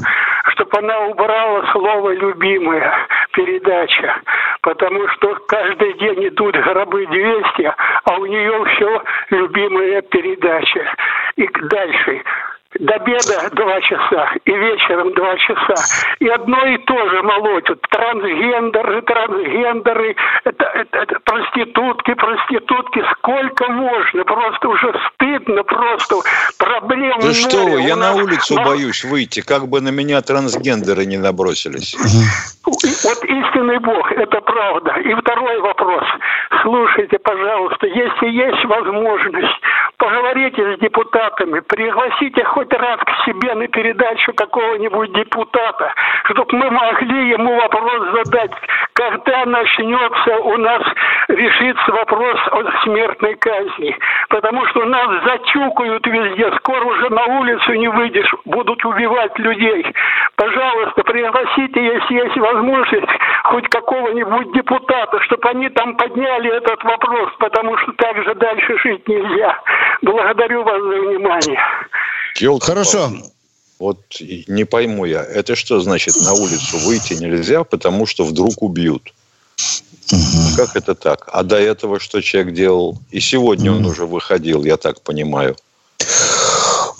[0.47, 4.21] чтобы она убрала слово «любимая» передача,
[4.62, 7.73] потому что каждый день идут гробы 200,
[8.06, 10.93] а у нее все любимая передача.
[11.36, 12.23] И дальше
[12.77, 15.73] до обеда два часа и вечером два часа.
[16.19, 17.82] И одно и то же молотят.
[17.89, 23.03] Трансгендеры, трансгендеры, это, это, это проститутки, проститутки.
[23.17, 24.23] Сколько можно?
[24.23, 26.17] Просто уже стыдно, просто
[26.60, 28.65] проблем Да что вы, я на улицу Но...
[28.65, 31.97] боюсь выйти, как бы на меня трансгендеры не набросились.
[32.65, 34.91] Вот истинный Бог, это правда.
[34.99, 36.03] И второй вопрос.
[36.62, 39.60] Слушайте, пожалуйста, если есть возможность,
[39.97, 45.93] поговорите с депутатами, пригласите хоть раз к себе на передачу какого-нибудь депутата,
[46.26, 48.52] чтобы мы могли ему вопрос задать,
[48.93, 50.84] когда начнется у нас
[51.30, 53.95] решится вопрос о смертной казни.
[54.30, 59.86] Потому что нас затюкают везде, скоро уже на улицу не выйдешь, будут убивать людей.
[60.36, 63.10] Пожалуйста, пригласите, если есть возможность,
[63.43, 69.08] хоть какого-нибудь депутата, чтобы они там подняли этот вопрос, потому что так же дальше жить
[69.08, 69.60] нельзя.
[70.02, 71.60] Благодарю вас за внимание.
[72.38, 73.12] Елка Хорошо.
[73.80, 79.13] Вот не пойму я, это что значит на улицу выйти нельзя, потому что вдруг убьют?
[80.12, 80.56] Угу.
[80.58, 81.30] Как это так?
[81.32, 83.00] А до этого что человек делал?
[83.10, 83.80] И сегодня угу.
[83.80, 85.56] он уже выходил, я так понимаю.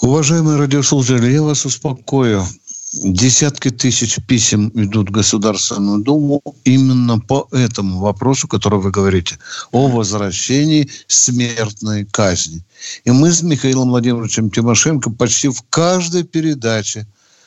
[0.02, 2.46] Уважаемые радиослушатели, я вас успокою.
[2.91, 9.38] Десятки тысяч писем идут в Государственную Думу именно по этому вопросу, который вы говорите,
[9.71, 12.63] о возвращении смертной казни.
[13.06, 17.06] И мы с Михаилом Владимировичем Тимошенко почти в каждой передаче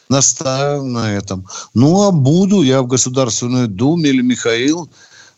[0.09, 1.45] настаиваем на этом.
[1.75, 4.89] Ну, а буду я в Государственной Думе или Михаил,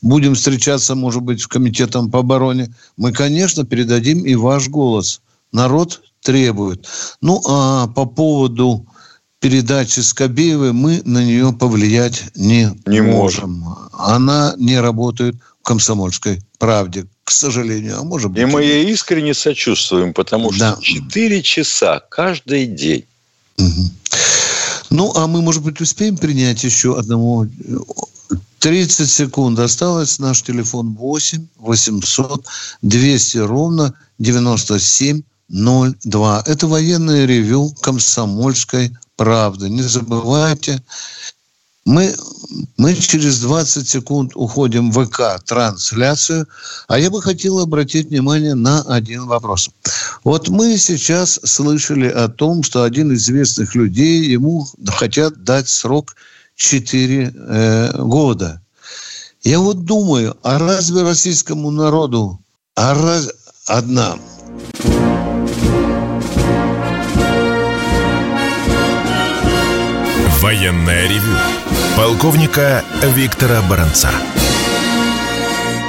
[0.02, 5.22] будем встречаться, может быть, с Комитетом по обороне, мы, конечно, передадим и ваш голос.
[5.50, 6.86] Народ требует.
[7.22, 8.86] Ну, а по поводу
[9.44, 13.52] передачи Скобеевой мы на нее повлиять не, не можем.
[13.52, 13.78] можем.
[13.92, 17.98] Она не работает в комсомольской правде, к сожалению.
[17.98, 20.78] А может быть, и мы ей искренне сочувствуем, потому что да.
[20.80, 23.04] 4 часа каждый день.
[23.58, 23.90] Угу.
[24.88, 27.46] Ну, а мы, может быть, успеем принять еще одного
[28.60, 30.18] 30 секунд осталось.
[30.18, 32.46] Наш телефон 8 800
[32.80, 36.44] 200 ровно 97 02.
[36.46, 39.68] Это военное ревю комсомольской правды.
[39.70, 40.82] Не забывайте,
[41.84, 42.14] мы,
[42.78, 46.46] мы через 20 секунд уходим в ВК-трансляцию,
[46.88, 49.70] а я бы хотел обратить внимание на один вопрос.
[50.24, 56.16] Вот мы сейчас слышали о том, что один из известных людей, ему хотят дать срок
[56.56, 58.62] 4 э, года.
[59.42, 62.40] Я вот думаю, а разве российскому народу
[62.76, 63.30] а раз...
[63.66, 64.16] одна
[70.44, 71.38] Военная ревю.
[71.96, 74.10] Полковника Виктора Баранца.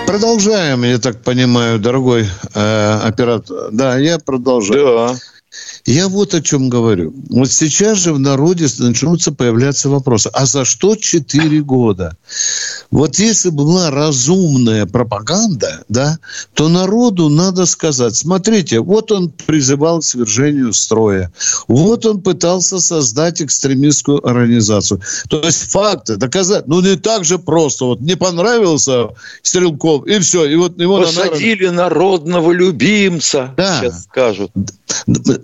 [0.07, 3.67] Продолжаем, я так понимаю, дорогой э, оператор.
[3.73, 5.09] Да, я продолжаю.
[5.09, 5.15] Да.
[5.85, 7.13] Я вот о чем говорю.
[7.29, 10.29] Вот сейчас же в народе начнутся появляться вопросы.
[10.33, 12.17] А за что 4 года?
[12.89, 16.17] Вот если бы была разумная пропаганда, да,
[16.53, 21.31] то народу надо сказать, смотрите, вот он призывал к свержению строя,
[21.67, 25.01] вот он пытался создать экстремистскую организацию.
[25.29, 27.85] То есть факты доказать, ну не так же просто.
[27.85, 29.09] Вот не понравился
[29.41, 30.45] Стрелков, и все.
[30.45, 31.83] И вот его Посадили на...
[31.83, 33.81] народного любимца, да.
[33.81, 34.51] сейчас скажут.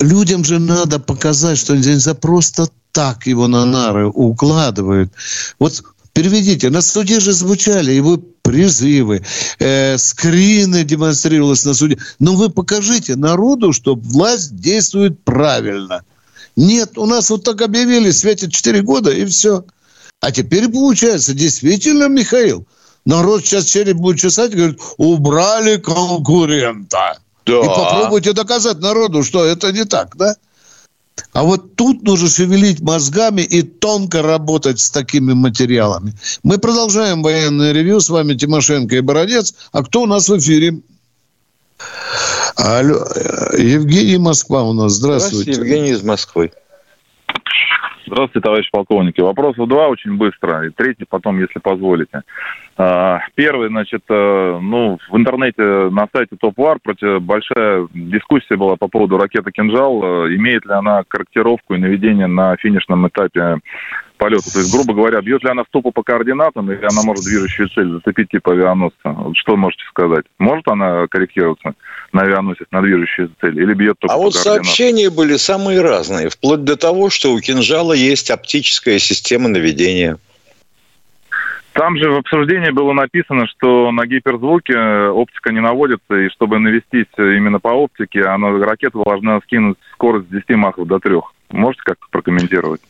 [0.01, 5.11] Людям же надо показать, что нельзя просто так его на нары укладывают.
[5.59, 5.81] Вот
[6.13, 6.69] Переведите.
[6.69, 9.23] На суде же звучали его призывы,
[9.59, 11.97] э, скрины демонстрировалось на суде.
[12.19, 16.03] Но вы покажите народу, что власть действует правильно.
[16.57, 19.63] Нет, у нас вот так объявили, светит 4 года, и все.
[20.19, 22.67] А теперь получается, действительно, Михаил,
[23.05, 27.19] народ сейчас череп будет чесать, говорит, убрали конкурента.
[27.45, 27.60] Да.
[27.60, 30.36] И попробуйте доказать народу, что это не так, да?
[31.34, 36.13] А вот тут нужно шевелить мозгами и тонко работать с такими материалами.
[36.43, 37.99] Мы продолжаем военное ревью.
[38.01, 39.54] С вами Тимошенко и Бородец.
[39.71, 40.82] А кто у нас в эфире?
[42.56, 43.08] Алло,
[43.58, 44.93] Евгений Москва у нас.
[44.93, 45.54] Здравствуйте.
[45.54, 46.51] Здравствуйте, Евгений из Москвы.
[48.12, 49.21] Здравствуйте, товарищ полковники.
[49.21, 52.24] Вопросов два очень быстро, и третий потом, если позволите.
[52.76, 56.80] А, первый, значит, э, ну, в интернете на сайте ТОП.ВАР
[57.21, 60.04] большая дискуссия была по поводу ракеты «Кинжал».
[60.04, 63.60] Э, имеет ли она корректировку и наведение на финишном этапе
[64.21, 64.53] полета?
[64.53, 67.89] То есть, грубо говоря, бьет ли она стопу по координатам, или она может движущую цель
[67.89, 69.15] зацепить типа авианосца?
[69.34, 70.25] Что можете сказать?
[70.38, 71.73] Может она корректироваться
[72.13, 76.29] на авианосец, на движущую цель, или бьет только а по вот сообщения были самые разные,
[76.29, 80.19] вплоть до того, что у «Кинжала» есть оптическая система наведения.
[81.73, 86.60] Там же в обсуждении было написано, что на гиперзвуке э, оптика не наводится, и чтобы
[86.60, 91.15] навестись именно по оптике, она, ракета должна скинуть скорость с 10 махов до 3.
[91.51, 92.81] Можете как-то прокомментировать?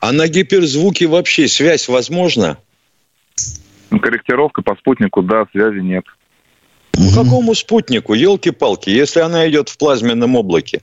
[0.00, 2.58] А на гиперзвуке вообще связь возможна?
[3.90, 6.04] Ну, корректировка по спутнику, да, связи нет.
[6.92, 8.14] По какому спутнику?
[8.14, 10.82] Елки-палки, если она идет в плазменном облаке.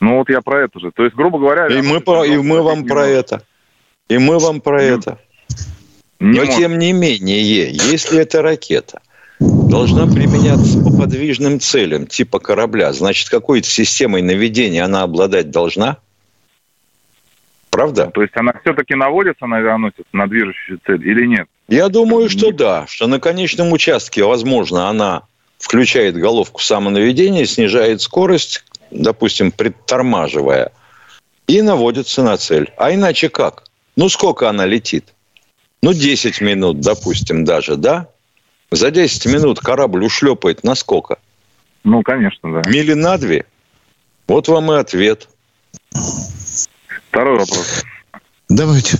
[0.00, 0.90] Ну вот я про это же.
[0.92, 1.66] То есть, грубо говоря...
[1.66, 3.42] И мы, по, и мы вам про это.
[4.08, 5.18] И мы вам про это.
[6.20, 6.56] Не Но может.
[6.56, 9.00] тем не менее, если это ракета,
[9.40, 15.98] должна применяться по подвижным целям, типа корабля, значит, какой-то системой наведения она обладать должна?
[17.76, 18.10] Правда?
[18.14, 21.46] То есть она все-таки наводится на авианосец, на движущую цель или нет?
[21.68, 25.24] Я думаю, что да, что на конечном участке, возможно, она
[25.58, 30.72] включает головку самонаведения, снижает скорость, допустим, притормаживая,
[31.46, 32.72] и наводится на цель.
[32.78, 33.64] А иначе как?
[33.94, 35.12] Ну, сколько она летит?
[35.82, 38.08] Ну, 10 минут, допустим, даже, да?
[38.70, 41.18] За 10 минут корабль ушлепает на сколько?
[41.84, 42.70] Ну, конечно, да.
[42.70, 43.44] Мили на две?
[44.26, 45.28] Вот вам и ответ.
[47.16, 47.82] Второй вопрос.
[48.50, 48.98] Давайте.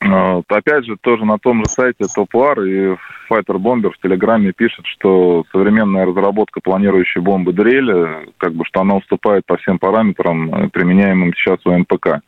[0.00, 2.96] Вот, опять же, тоже на том же сайте Топуар и
[3.28, 8.94] Fighter Bomber в Телеграме пишет, что современная разработка планирующей бомбы Дрель, как бы, что она
[8.94, 12.20] уступает по всем параметрам, э, применяемым сейчас у МПК.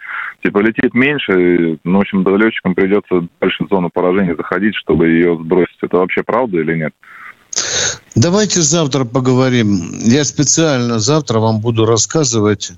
[0.43, 5.37] Типа летит меньше, ну, в общем, летчикам придется дальше в зону поражения заходить, чтобы ее
[5.37, 5.79] сбросить.
[5.83, 6.95] Это вообще правда или нет?
[8.17, 9.79] Давайте завтра поговорим.
[10.01, 12.73] Я специально завтра вам буду рассказывать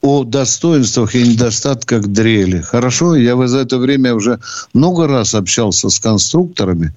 [0.00, 2.60] о достоинствах и недостатках дрели.
[2.60, 4.38] Хорошо, я за это время уже
[4.72, 6.94] много раз общался с конструкторами,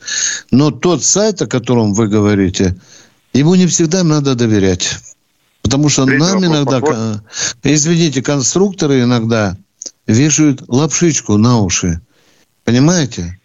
[0.52, 2.76] но тот сайт, о котором вы говорите,
[3.34, 5.00] ему не всегда надо доверять.
[5.64, 6.98] Потому что Третий нам иногда, вопрос.
[7.64, 9.58] извините, конструкторы иногда
[10.08, 12.02] вешают лапшичку на уши.
[12.64, 13.40] Понимаете?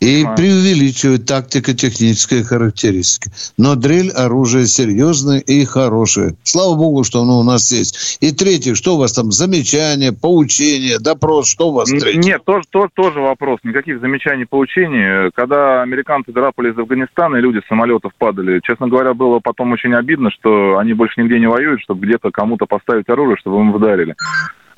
[0.00, 3.30] И преувеличивают тактико-технические характеристики.
[3.56, 6.36] Но дрель оружие серьезное и хорошее.
[6.44, 8.18] Слава богу, что оно у нас есть.
[8.20, 12.20] И третье, что у вас там, замечания, поучения, допрос, что у вас третье?
[12.20, 13.58] Нет, тоже, тоже, тоже вопрос.
[13.64, 15.30] Никаких замечаний, поучений.
[15.34, 19.94] Когда американцы драпали из Афганистана, и люди с самолетов падали, честно говоря, было потом очень
[19.94, 24.14] обидно, что они больше нигде не воюют, чтобы где-то кому-то поставить оружие, чтобы им вдарили.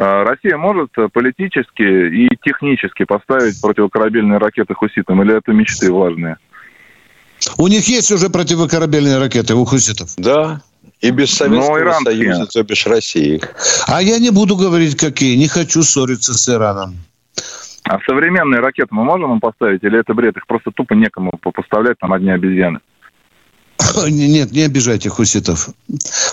[0.01, 6.39] А, Россия может политически и технически поставить противокорабельные ракеты хуситам, или это мечты влажные?
[7.59, 10.15] У них есть уже противокорабельные ракеты у хуситов?
[10.17, 10.63] Да,
[11.03, 13.43] и без Советского Союза, то бишь России.
[13.87, 15.37] А я не буду говорить, какие.
[15.37, 16.97] Не хочу ссориться с Ираном.
[17.85, 19.83] А современные ракеты мы можем им поставить?
[19.83, 20.35] Или это бред?
[20.35, 22.81] Их просто тупо некому поставлять, там одни обезьяны.
[24.09, 25.71] Нет, не обижайте хуситов.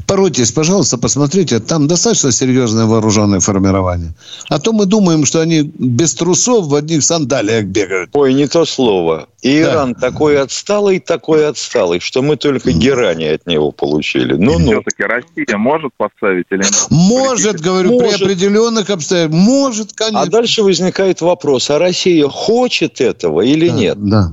[0.06, 1.60] Поройтесь, пожалуйста, посмотрите.
[1.60, 4.14] Там достаточно серьезное вооруженное формирование.
[4.50, 8.10] А то мы думаем, что они без трусов в одних сандалиях бегают.
[8.14, 9.28] Ой, не то слово.
[9.42, 9.74] И да.
[9.74, 14.34] Иран такой отсталый, такой отсталый, что мы только герани от него получили.
[14.34, 14.72] Ну, ну.
[14.72, 16.88] Все-таки Россия может поставить или нет?
[16.90, 18.20] Может, говорю, может.
[18.20, 19.42] при определенных обстоятельствах.
[19.42, 20.22] Может, конечно.
[20.22, 23.98] А дальше возникает вопрос, а Россия хочет этого или да, нет?
[23.98, 24.32] Да.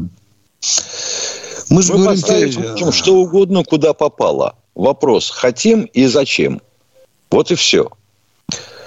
[1.70, 4.54] Мы же Мы говорим, можем что угодно, куда попало.
[4.74, 6.60] Вопрос, хотим и зачем.
[7.30, 7.88] Вот и все.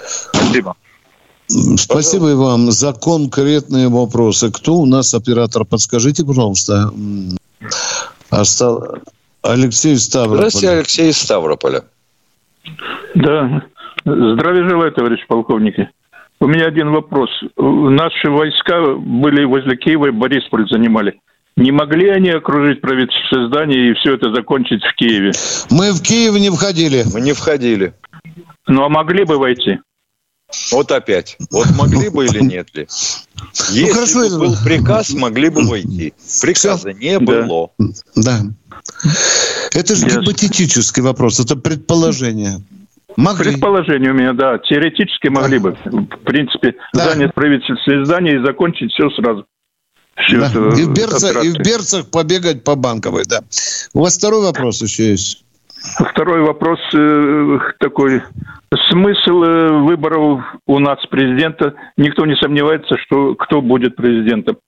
[0.04, 0.76] Спасибо.
[1.76, 4.50] Спасибо и вам за конкретные вопросы.
[4.50, 5.64] Кто у нас оператор?
[5.64, 6.92] Подскажите, пожалуйста.
[8.30, 8.98] Остал...
[9.42, 10.36] Алексей Ставрополь.
[10.36, 11.84] Здравствуйте, Алексей Ставрополя.
[13.14, 13.62] Да.
[14.04, 15.88] Здравия желаю, товарищ полковники.
[16.40, 17.30] У меня один вопрос.
[17.56, 21.20] Наши войска были возле Киева и Борисполь занимали.
[21.58, 25.32] Не могли они окружить правительственное здание и все это закончить в Киеве?
[25.70, 27.04] Мы в Киев не входили.
[27.12, 27.94] Мы не входили.
[28.68, 29.80] Ну, а могли бы войти?
[30.70, 31.36] Вот опять.
[31.50, 32.86] Вот могли бы или нет ли?
[32.86, 36.14] Ну, Если ну, хорошо, бы был приказ, могли бы войти.
[36.40, 37.70] Приказа не было.
[38.14, 38.38] Да.
[39.74, 42.60] Это же гипотетический вопрос, это предположение.
[43.16, 43.50] Могли.
[43.50, 44.58] Предположение у меня, да.
[44.58, 45.76] Теоретически могли бы.
[45.84, 47.10] В принципе, да.
[47.10, 49.44] занять правительственное здание и закончить все сразу.
[50.30, 50.46] Да.
[50.76, 53.40] И, в берцах, и в берцах побегать по банковой, да.
[53.94, 55.44] У вас второй вопрос еще есть?
[56.10, 58.22] Второй вопрос э, такой.
[58.90, 64.58] Смысл э, выборов у нас президента, никто не сомневается, что кто будет президентом.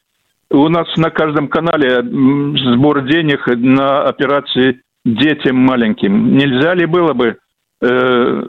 [0.50, 6.36] У нас на каждом канале сбор денег на операции детям маленьким.
[6.36, 7.36] Нельзя ли было бы
[7.80, 8.42] э,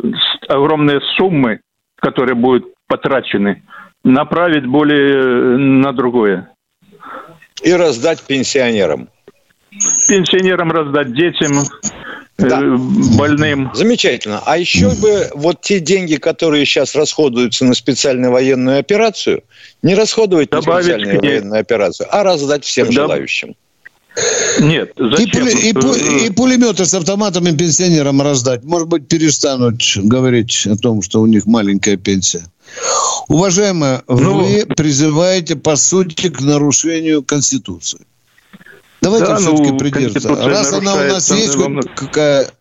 [0.48, 1.62] огромные суммы,
[1.98, 3.64] которые будут потрачены,
[4.04, 6.50] направить более э, на другое?
[7.64, 9.10] И раздать пенсионерам.
[10.08, 11.52] Пенсионерам раздать, детям,
[12.38, 12.62] э, да.
[13.18, 13.72] больным.
[13.74, 14.42] Замечательно.
[14.46, 19.44] А еще бы вот те деньги, которые сейчас расходуются на специальную военную операцию,
[19.82, 22.94] не расходовать Добавить на специальную военную операцию, а раздать всем да.
[22.94, 23.56] желающим.
[24.60, 25.26] Нет, зачем?
[25.26, 28.64] И, пули, и, пу, и пулеметы с автоматами пенсионерам раздать.
[28.64, 32.44] Может быть, перестанут говорить о том, что у них маленькая пенсия.
[33.28, 38.06] Уважаемая, ну, вы призываете, по сути, к нарушению Конституции.
[39.02, 40.36] Давайте да, все-таки ну, придерживаться.
[40.48, 42.52] Раз она у нас есть, хоть какая...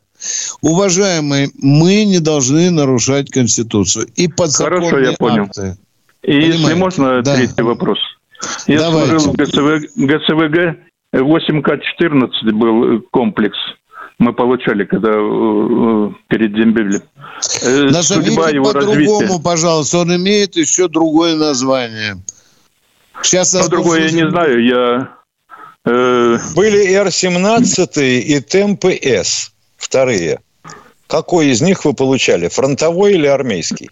[0.61, 4.07] Уважаемые, мы не должны нарушать Конституцию.
[4.17, 5.45] И подзаконные Хорошо, я понял.
[5.45, 5.79] акты.
[6.23, 6.53] И Понимаю.
[6.53, 7.37] если можно, да.
[7.37, 7.99] третий вопрос.
[8.67, 9.17] Я Давайте.
[9.17, 10.77] в ГСВ, ГСВГ,
[11.15, 13.57] 8К-14 был комплекс.
[14.21, 17.03] Мы получали, когда э, перед Дембелем.
[17.63, 19.99] Э, Назовите Судьба его по-другому, пожалуйста.
[19.99, 22.17] Он имеет еще другое название.
[23.23, 24.65] Сейчас ну, другое я не знаю.
[24.65, 25.21] Я
[25.85, 30.41] Э, Были Р-17 и темпы С, вторые.
[31.07, 33.91] Какой из них вы получали, фронтовой или армейский?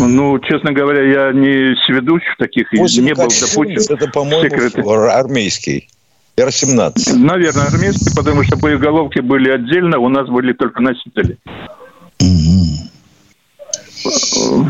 [0.00, 3.94] Ну, честно говоря, я не сведущ в таких, не был допущен.
[3.94, 5.88] Это, по-моему, армейский.
[6.36, 7.14] Р-17.
[7.16, 11.38] Наверное, армейский, потому что боеголовки были отдельно, у нас были только носители.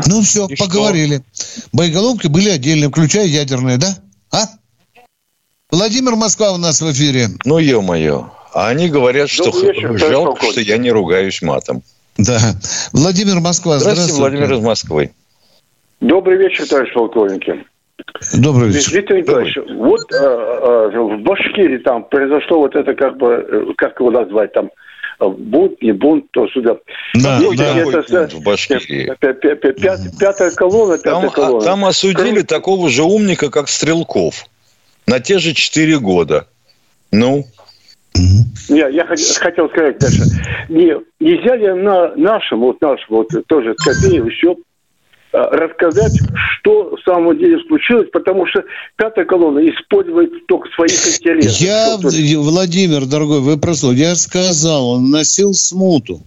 [0.07, 1.23] Ну все, И поговорили.
[1.33, 1.61] Что?
[1.71, 3.97] Боеголовки были отдельно, включая ядерные, да?
[4.31, 4.45] А?
[5.71, 7.29] Владимир Москва у нас в эфире.
[7.45, 8.31] Ну, ё-моё.
[8.53, 11.83] А они говорят, что вечер, жалко, что я не ругаюсь матом.
[12.17, 12.39] Да.
[12.91, 14.11] Владимир Москва, здравствуйте.
[14.11, 15.11] Здравствуйте, Владимир из Москвы.
[16.01, 17.63] Добрый вечер, товарищ полковники.
[18.37, 18.93] Добрый вечер.
[18.93, 23.99] Виктор Николаевич, вот э, э, в Башкирии там произошло вот это, как бы, э, как
[23.99, 24.69] его назвать, там,
[25.19, 26.77] бунт, не бунт, то сюда.
[27.15, 27.77] Да, ну, да.
[27.77, 29.13] Это, бунт в Башкирии?
[29.19, 31.65] Пятая колонна, пятая там, колонна.
[31.65, 34.45] Там осудили такого же умника, как Стрелков
[35.07, 36.47] на те же 4 года.
[37.11, 37.45] Ну?
[38.69, 40.23] Не, я хотел сказать дальше.
[40.69, 44.55] Не, нельзя ли на нашем, вот нашем, вот тоже Скобеев еще а,
[45.31, 46.19] рассказать,
[46.59, 48.63] что в самом деле случилось, потому что
[48.97, 51.59] пятая колонна использует только своих интересов.
[51.59, 56.21] Я, Владимир, дорогой, вы прослушали, я сказал, он носил смуту.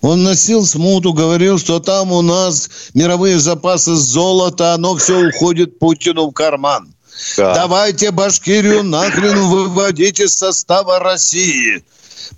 [0.00, 6.28] Он носил смуту, говорил, что там у нас мировые запасы золота, оно все уходит Путину
[6.28, 6.88] в карман.
[7.36, 7.54] Да.
[7.54, 11.84] Давайте Башкирию нахрен выводить из состава России.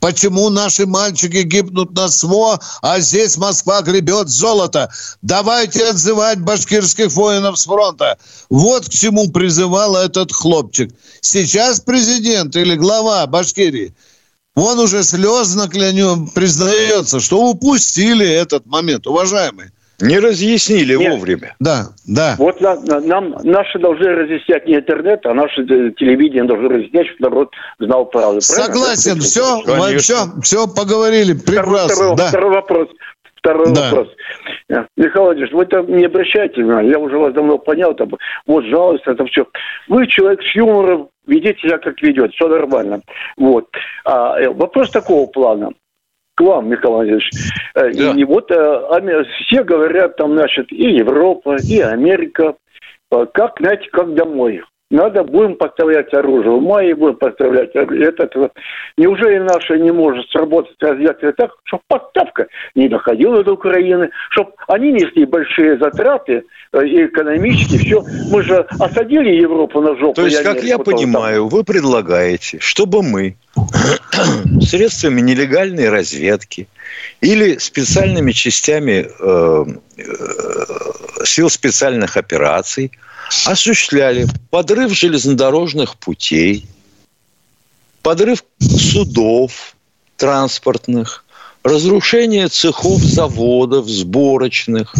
[0.01, 4.91] Почему наши мальчики гибнут на СВО, а здесь Москва гребет золото?
[5.22, 8.18] Давайте отзывать башкирских воинов с фронта.
[8.51, 10.93] Вот к чему призывал этот хлопчик.
[11.20, 13.95] Сейчас президент или глава Башкирии,
[14.55, 19.72] он уже слезно клянем, признается, что упустили этот момент, уважаемые.
[20.01, 21.12] Не разъяснили Нет.
[21.12, 21.55] вовремя.
[21.61, 22.34] Да, да.
[22.38, 27.30] Вот на, на, нам наши должны разъяснять не интернет, а наше телевидение должно разъяснять, чтобы
[27.30, 28.40] народ знал правду.
[28.40, 31.95] Согласен, все, мы, все, все поговорили, прекрасно.
[31.95, 32.28] Второй, да.
[32.28, 32.88] второй вопрос.
[33.36, 33.90] Второй да.
[33.90, 34.09] вопрос.
[34.70, 38.11] Э, Михаил Владимирович, вы там не обращайте внимания, я уже вас давно понял, там,
[38.47, 39.47] вот жалость, это все.
[39.86, 43.03] Вы человек с юмором, ведите себя как ведет, все нормально.
[43.36, 43.68] Вот.
[44.07, 45.70] А, э, вопрос такого плана
[46.35, 47.30] к вам, Михаил Владимирович.
[47.74, 48.12] Э, да.
[48.12, 52.55] И вот э, все говорят там, значит, и Европа, и Америка,
[53.11, 54.62] э, как, знаете, как домой.
[54.95, 56.57] Надо будем поставлять оружие.
[56.57, 58.51] В мае будем поставлять это.
[58.97, 64.92] Неужели наша не может сработать разведка так, чтобы поставка не доходила до Украины, чтобы они
[64.92, 68.05] несли большие затраты и экономические, все.
[68.30, 70.14] Мы же осадили Европу на жопу.
[70.14, 71.49] То есть, как я понимаю, там.
[71.49, 73.36] вы предлагаете, чтобы мы
[74.61, 76.68] средствами нелегальной разведки
[77.20, 79.64] или специальными частями э,
[79.99, 80.03] э,
[81.25, 82.93] сил специальных операций
[83.47, 86.66] осуществляли подрыв железнодорожных путей,
[88.03, 89.75] подрыв судов
[90.16, 91.25] транспортных,
[91.62, 94.95] разрушение цехов заводов сборочных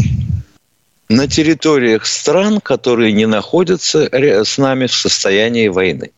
[1.09, 6.11] на территориях стран, которые не находятся с нами в состоянии войны.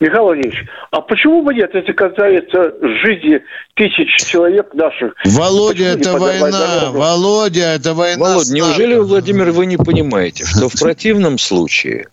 [0.00, 2.72] Михаил Владимирович, а почему бы нет, если касается
[3.02, 3.40] жизни
[3.74, 5.14] тысяч человек наших?
[5.24, 6.90] Володя, это война.
[6.92, 8.24] Володя, это война.
[8.24, 12.06] Володя, неужели, Владимир, вы не понимаете, что в противном случае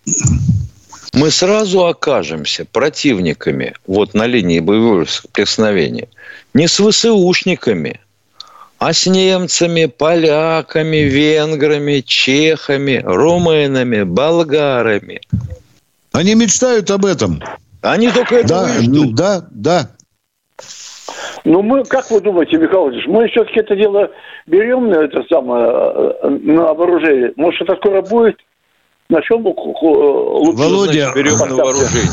[1.14, 6.08] мы сразу окажемся противниками вот на линии боевого соприкосновения
[6.54, 8.00] не с ВСУшниками,
[8.78, 15.20] а с немцами, поляками, венграми, чехами, румынами, болгарами.
[16.12, 17.42] Они мечтают об этом.
[17.92, 19.14] Они только этого да, и ждут.
[19.14, 19.90] Да, да.
[21.44, 24.10] Ну, мы, как вы думаете, Михаил Владимирович, мы все-таки это дело
[24.46, 27.32] берем на это самое, э, на вооружение?
[27.36, 28.36] Может, это скоро будет?
[29.08, 32.10] На чем лучше Володя, берем на вооружение?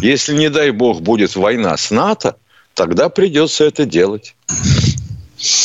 [0.00, 2.36] Если, не дай бог, будет война с НАТО,
[2.74, 4.36] тогда придется это делать.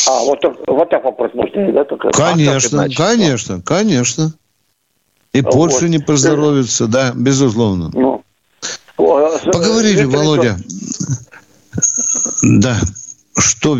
[0.08, 1.84] А, вот, вот так вопрос можно, да?
[1.84, 2.10] Только?
[2.10, 4.32] Конечно, а конечно, конечно.
[5.32, 5.90] И а Польша вот.
[5.90, 7.90] не поздоровится, да, безусловно.
[7.92, 8.23] Ну,
[9.42, 10.56] Поговорили, Володя.
[12.42, 12.76] Да.
[13.38, 13.78] Что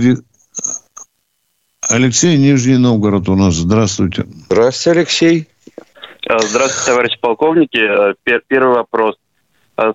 [1.90, 3.54] Алексей Нижний Новгород у нас.
[3.54, 4.26] Здравствуйте.
[4.46, 5.48] Здравствуйте, Алексей.
[6.26, 7.78] А, здравствуйте, товарищ полковники.
[7.78, 8.14] А,
[8.48, 9.16] первый вопрос.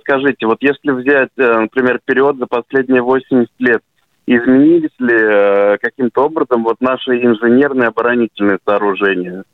[0.01, 3.81] Скажите, вот если взять, э, например, период за последние 80 лет,
[4.27, 9.45] изменились ли э, каким-то образом вот наши инженерные оборонительные сооружения?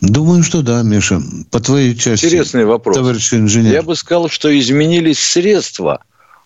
[0.00, 1.20] Думаю, что да, Миша.
[1.50, 2.26] По твоей части.
[2.26, 2.96] Интересный вопрос.
[2.96, 3.72] Товарищ инженер.
[3.72, 6.02] Я бы сказал, что изменились средства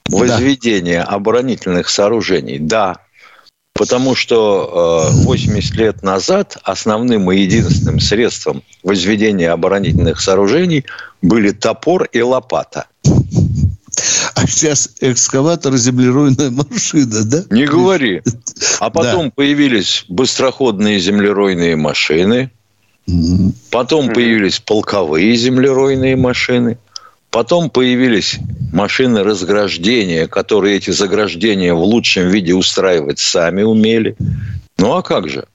[0.08, 1.10] возведения да.
[1.10, 2.58] оборонительных сооружений.
[2.58, 2.98] Да.
[3.72, 10.84] Потому что э, 80 лет назад основным и единственным средством возведения оборонительных сооружений
[11.22, 12.86] были топор и лопата.
[14.34, 17.44] А сейчас экскаватор землеройная машина, да?
[17.50, 18.22] Не говори.
[18.80, 19.32] А потом да.
[19.34, 22.50] появились быстроходные землеройные машины.
[23.70, 26.78] Потом появились полковые землеройные машины.
[27.30, 28.38] Потом появились
[28.72, 34.16] машины разграждения, которые эти заграждения в лучшем виде устраивать сами умели.
[34.78, 35.46] Ну а как же?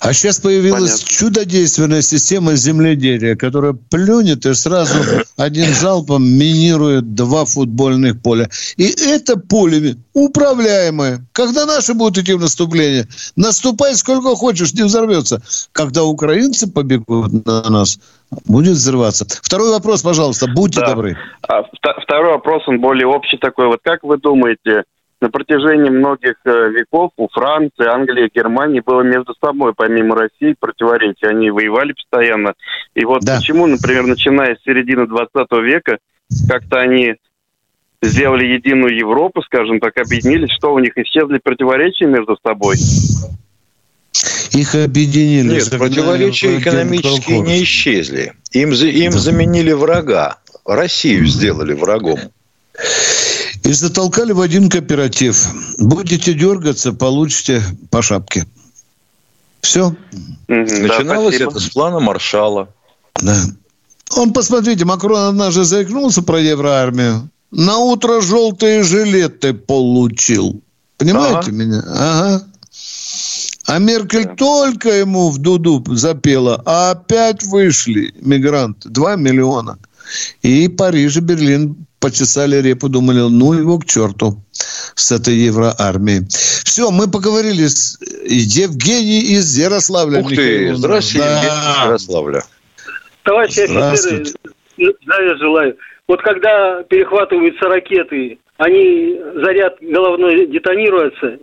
[0.00, 1.06] А сейчас появилась Понятно.
[1.06, 4.94] чудодейственная система земледелия, которая плюнет и сразу
[5.36, 8.48] один залпом минирует два футбольных поля.
[8.76, 11.26] И это поле управляемое.
[11.32, 13.06] Когда наши будут идти в наступление,
[13.36, 15.42] наступай сколько хочешь, не взорвется.
[15.72, 17.98] Когда украинцы побегут на нас,
[18.46, 19.26] будет взрываться.
[19.42, 20.90] Второй вопрос, пожалуйста, будьте да.
[20.90, 21.16] добры.
[21.48, 21.62] А,
[22.02, 23.66] второй вопрос, он более общий такой.
[23.66, 24.84] Вот как вы думаете,
[25.20, 31.28] на протяжении многих э, веков у Франции, Англии, Германии было между собой, помимо России, противоречия.
[31.28, 32.54] Они воевали постоянно.
[32.94, 33.36] И вот да.
[33.38, 35.98] почему, например, начиная с середины 20 века,
[36.48, 37.16] как-то они
[38.00, 42.76] сделали единую Европу, скажем так, объединились, что у них исчезли противоречия между собой?
[44.52, 45.54] Их объединили.
[45.54, 48.34] Нет, противоречия экономические не исчезли.
[48.52, 49.18] Им, им да.
[49.18, 50.38] заменили врага.
[50.64, 52.18] Россию сделали врагом.
[53.64, 55.46] И затолкали в один кооператив.
[55.78, 58.46] Будете дергаться, получите по шапке.
[59.60, 59.94] Все.
[60.46, 62.68] Начиналось да, это с плана маршала.
[63.20, 63.36] Да.
[64.16, 67.28] Он, посмотрите, Макрон однажды заикнулся про евроармию.
[67.50, 70.60] На утро желтые жилеты получил.
[70.96, 71.50] Понимаете ага.
[71.50, 71.82] меня?
[71.86, 72.44] Ага.
[73.66, 74.34] А Меркель да.
[74.34, 78.88] только ему в дуду запела, а опять вышли мигранты.
[78.88, 79.78] Два миллиона.
[80.42, 86.26] И Париж и Берлин почесали репу, думали, ну его к черту с этой евроармией.
[86.28, 90.20] Все, мы поговорили с Евгений из Ярославля.
[90.20, 91.42] Ух ты, здравствуйте, да.
[91.42, 92.42] Евгений из Ярославля.
[93.22, 94.24] Товарищи офицеры,
[95.02, 95.76] здравия желаю.
[96.06, 101.38] Вот когда перехватываются ракеты, они заряд головной детонируется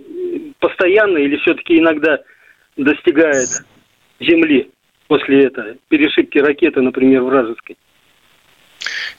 [0.60, 2.20] постоянно или все-таки иногда
[2.76, 3.50] достигает
[4.20, 4.70] земли
[5.08, 7.78] после этого, перешибки ракеты, например, вражеской?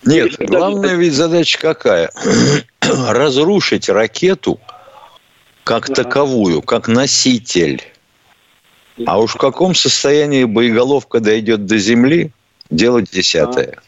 [0.05, 2.11] Нет, главная ведь задача какая?
[2.81, 4.61] Разрушить ракету
[5.65, 7.83] как таковую, как носитель.
[9.05, 12.31] А уж в каком состоянии боеголовка дойдет до земли,
[12.71, 13.79] дело десятое.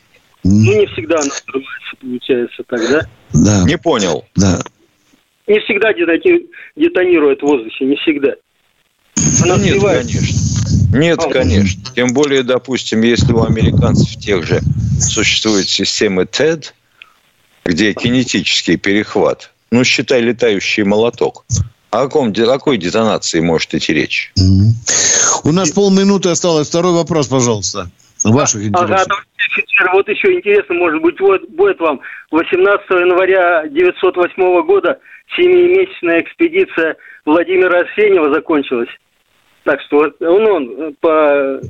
[0.45, 3.01] Ну, не всегда она взрывается, получается так, да?
[3.33, 3.65] Да.
[3.65, 4.25] Не понял.
[4.37, 4.61] Да.
[5.47, 8.35] Не всегда детонирует в воздухе, не всегда.
[9.43, 10.48] Она ну, нет, конечно.
[10.93, 11.83] Нет, а, конечно.
[11.95, 14.61] Тем более, допустим, если у американцев тех же
[15.01, 16.73] существует системы TED,
[17.65, 21.45] где кинетический перехват, ну, считай, летающий молоток.
[21.91, 24.33] О, каком, о какой детонации может идти речь?
[25.45, 26.69] У нас полминуты осталось.
[26.69, 27.91] Второй вопрос, пожалуйста.
[28.25, 29.07] Ваших интересов.
[29.81, 34.99] Ага, вот еще интересно, может быть, вот будет вам 18 января 1908 года
[35.37, 38.89] семимесячная экспедиция Владимира Арсеньева закончилась.
[39.69, 41.61] Так что он, он по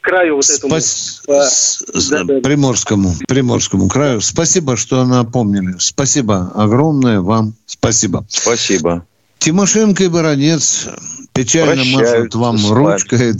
[0.00, 0.80] краю вот этому.
[0.80, 1.22] Спас...
[1.26, 2.00] По...
[2.10, 2.40] Да, да.
[2.40, 4.22] Приморскому, Приморскому краю.
[4.22, 5.74] Спасибо, что напомнили.
[5.78, 7.52] Спасибо огромное вам.
[7.66, 8.24] Спасибо.
[8.30, 9.04] Спасибо.
[9.38, 10.88] Тимошенко и Баранец
[11.34, 13.34] печально машут вам ручкой.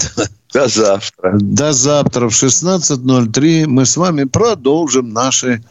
[0.52, 1.38] До завтра.
[1.40, 5.64] До завтра в 16.03 мы с вами продолжим наши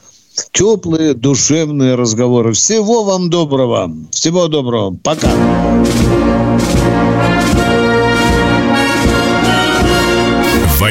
[0.51, 2.53] теплые душевные разговоры.
[2.53, 3.91] Всего вам доброго.
[4.09, 4.97] Всего доброго.
[5.03, 5.29] Пока.